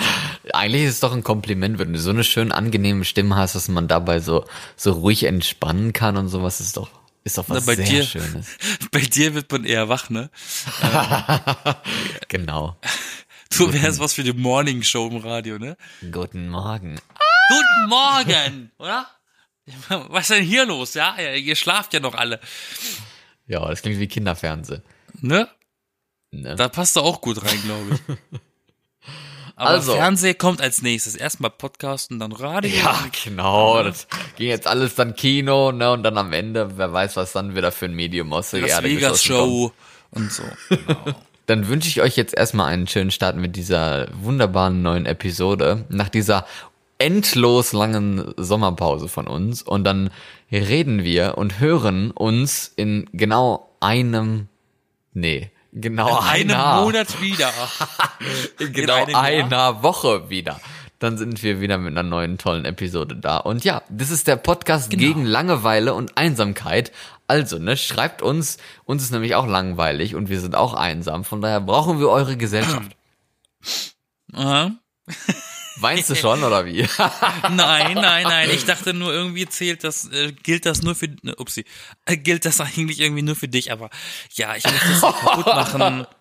[0.53, 3.67] Eigentlich ist es doch ein Kompliment, wenn du so eine schön angenehme Stimme hast, dass
[3.67, 4.45] man dabei so,
[4.75, 6.59] so ruhig entspannen kann und sowas.
[6.59, 6.89] Ist doch,
[7.27, 8.47] ist doch was Na, bei sehr dir- Schönes.
[8.91, 10.29] Bei dir wird man eher wach, ne?
[12.27, 12.77] Genau.
[13.57, 15.77] Du wärst was für die Morning Show im Radio, ne?
[16.11, 16.99] Guten Morgen.
[17.49, 19.07] Guten Morgen, oder?
[19.87, 21.15] Was ist denn hier los, ja?
[21.19, 22.41] Ja, Ihr schlaft ja noch alle,
[23.47, 24.83] Ja, das klingt wie Kinderfernsehen.
[25.21, 25.47] ne?
[26.31, 26.55] Ne?
[26.55, 28.39] Da passt du auch gut rein, glaube ich.
[29.57, 29.93] Aber Also.
[29.93, 31.15] Fernseh kommt als nächstes.
[31.15, 32.71] Erstmal Podcast und dann Radio.
[32.71, 33.83] Ja, genau.
[33.83, 35.91] Das ging jetzt alles dann Kino, ne?
[35.91, 38.69] Und dann am Ende, wer weiß, was dann wieder für ein Medium aus der Las
[38.69, 39.51] Erde Vegas geschossen kommt.
[39.51, 39.71] Show
[40.11, 40.43] und so.
[40.69, 41.15] Genau.
[41.47, 45.85] Dann wünsche ich euch jetzt erstmal einen schönen Start mit dieser wunderbaren neuen Episode.
[45.87, 46.45] Nach dieser
[46.97, 49.61] endlos langen Sommerpause von uns.
[49.61, 50.09] Und dann
[50.51, 54.49] reden wir und hören uns in genau einem,
[55.13, 55.49] nee,
[55.81, 57.51] genau Einen einer, Monat wieder.
[58.59, 59.21] in genau einem Jahr.
[59.23, 60.59] einer Woche wieder.
[60.99, 63.37] Dann sind wir wieder mit einer neuen tollen Episode da.
[63.37, 65.01] Und ja, das ist der Podcast Genau.
[65.03, 66.91] gegen Langeweile und Einsamkeit.
[67.27, 71.23] Also, ne, schreibt uns, uns ist nämlich auch langweilig und wir sind auch einsam.
[71.23, 72.95] Von daher brauchen wir eure Gesellschaft.
[74.33, 74.71] Aha.
[75.79, 76.81] Weinst du schon oder wie?
[77.51, 78.49] Nein, nein, nein.
[78.51, 81.65] Ich dachte nur, irgendwie zählt das, äh, gilt das nur für, ne, upsie,
[82.05, 83.89] äh, gilt das eigentlich irgendwie nur für dich, aber
[84.33, 86.07] ja, ich möchte es kaputt machen.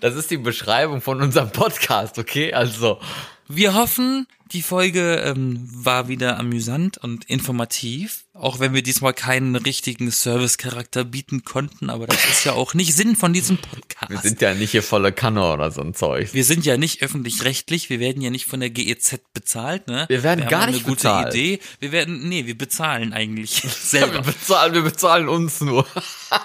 [0.00, 2.52] Das ist die Beschreibung von unserem Podcast, okay?
[2.52, 3.00] Also,
[3.48, 9.56] Wir hoffen, die Folge ähm, war wieder amüsant und informativ, auch wenn wir diesmal keinen
[9.56, 14.10] richtigen Service-Charakter bieten konnten, aber das ist ja auch nicht Sinn von diesem Podcast.
[14.10, 16.32] Wir sind ja nicht hier volle Kanne oder so ein Zeug.
[16.32, 20.06] Wir sind ja nicht öffentlich-rechtlich, wir werden ja nicht von der GEZ bezahlt, ne?
[20.08, 21.34] Wir werden haben gar eine nicht gute bezahlt.
[21.34, 21.60] Idee.
[21.80, 24.22] Wir werden, nee, wir bezahlen eigentlich Wir selber.
[24.22, 25.86] bezahlen, wir bezahlen uns nur.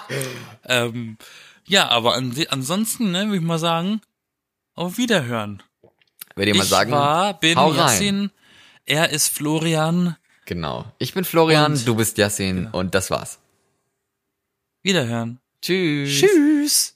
[0.66, 1.16] ähm,
[1.66, 4.00] ja, aber an, ansonsten, ne, würde ich mal sagen,
[4.74, 5.62] auf Wiederhören.
[6.36, 7.76] Würde ich mal ich sagen, war, bin hau rein.
[7.78, 8.30] Yassin,
[8.86, 10.16] er ist Florian.
[10.46, 10.84] Genau.
[10.98, 13.38] Ich bin Florian, Und- du bist Yassin und das war's.
[14.82, 15.40] Wiederhören.
[15.62, 16.20] Tschüss.
[16.20, 16.93] Tschüss.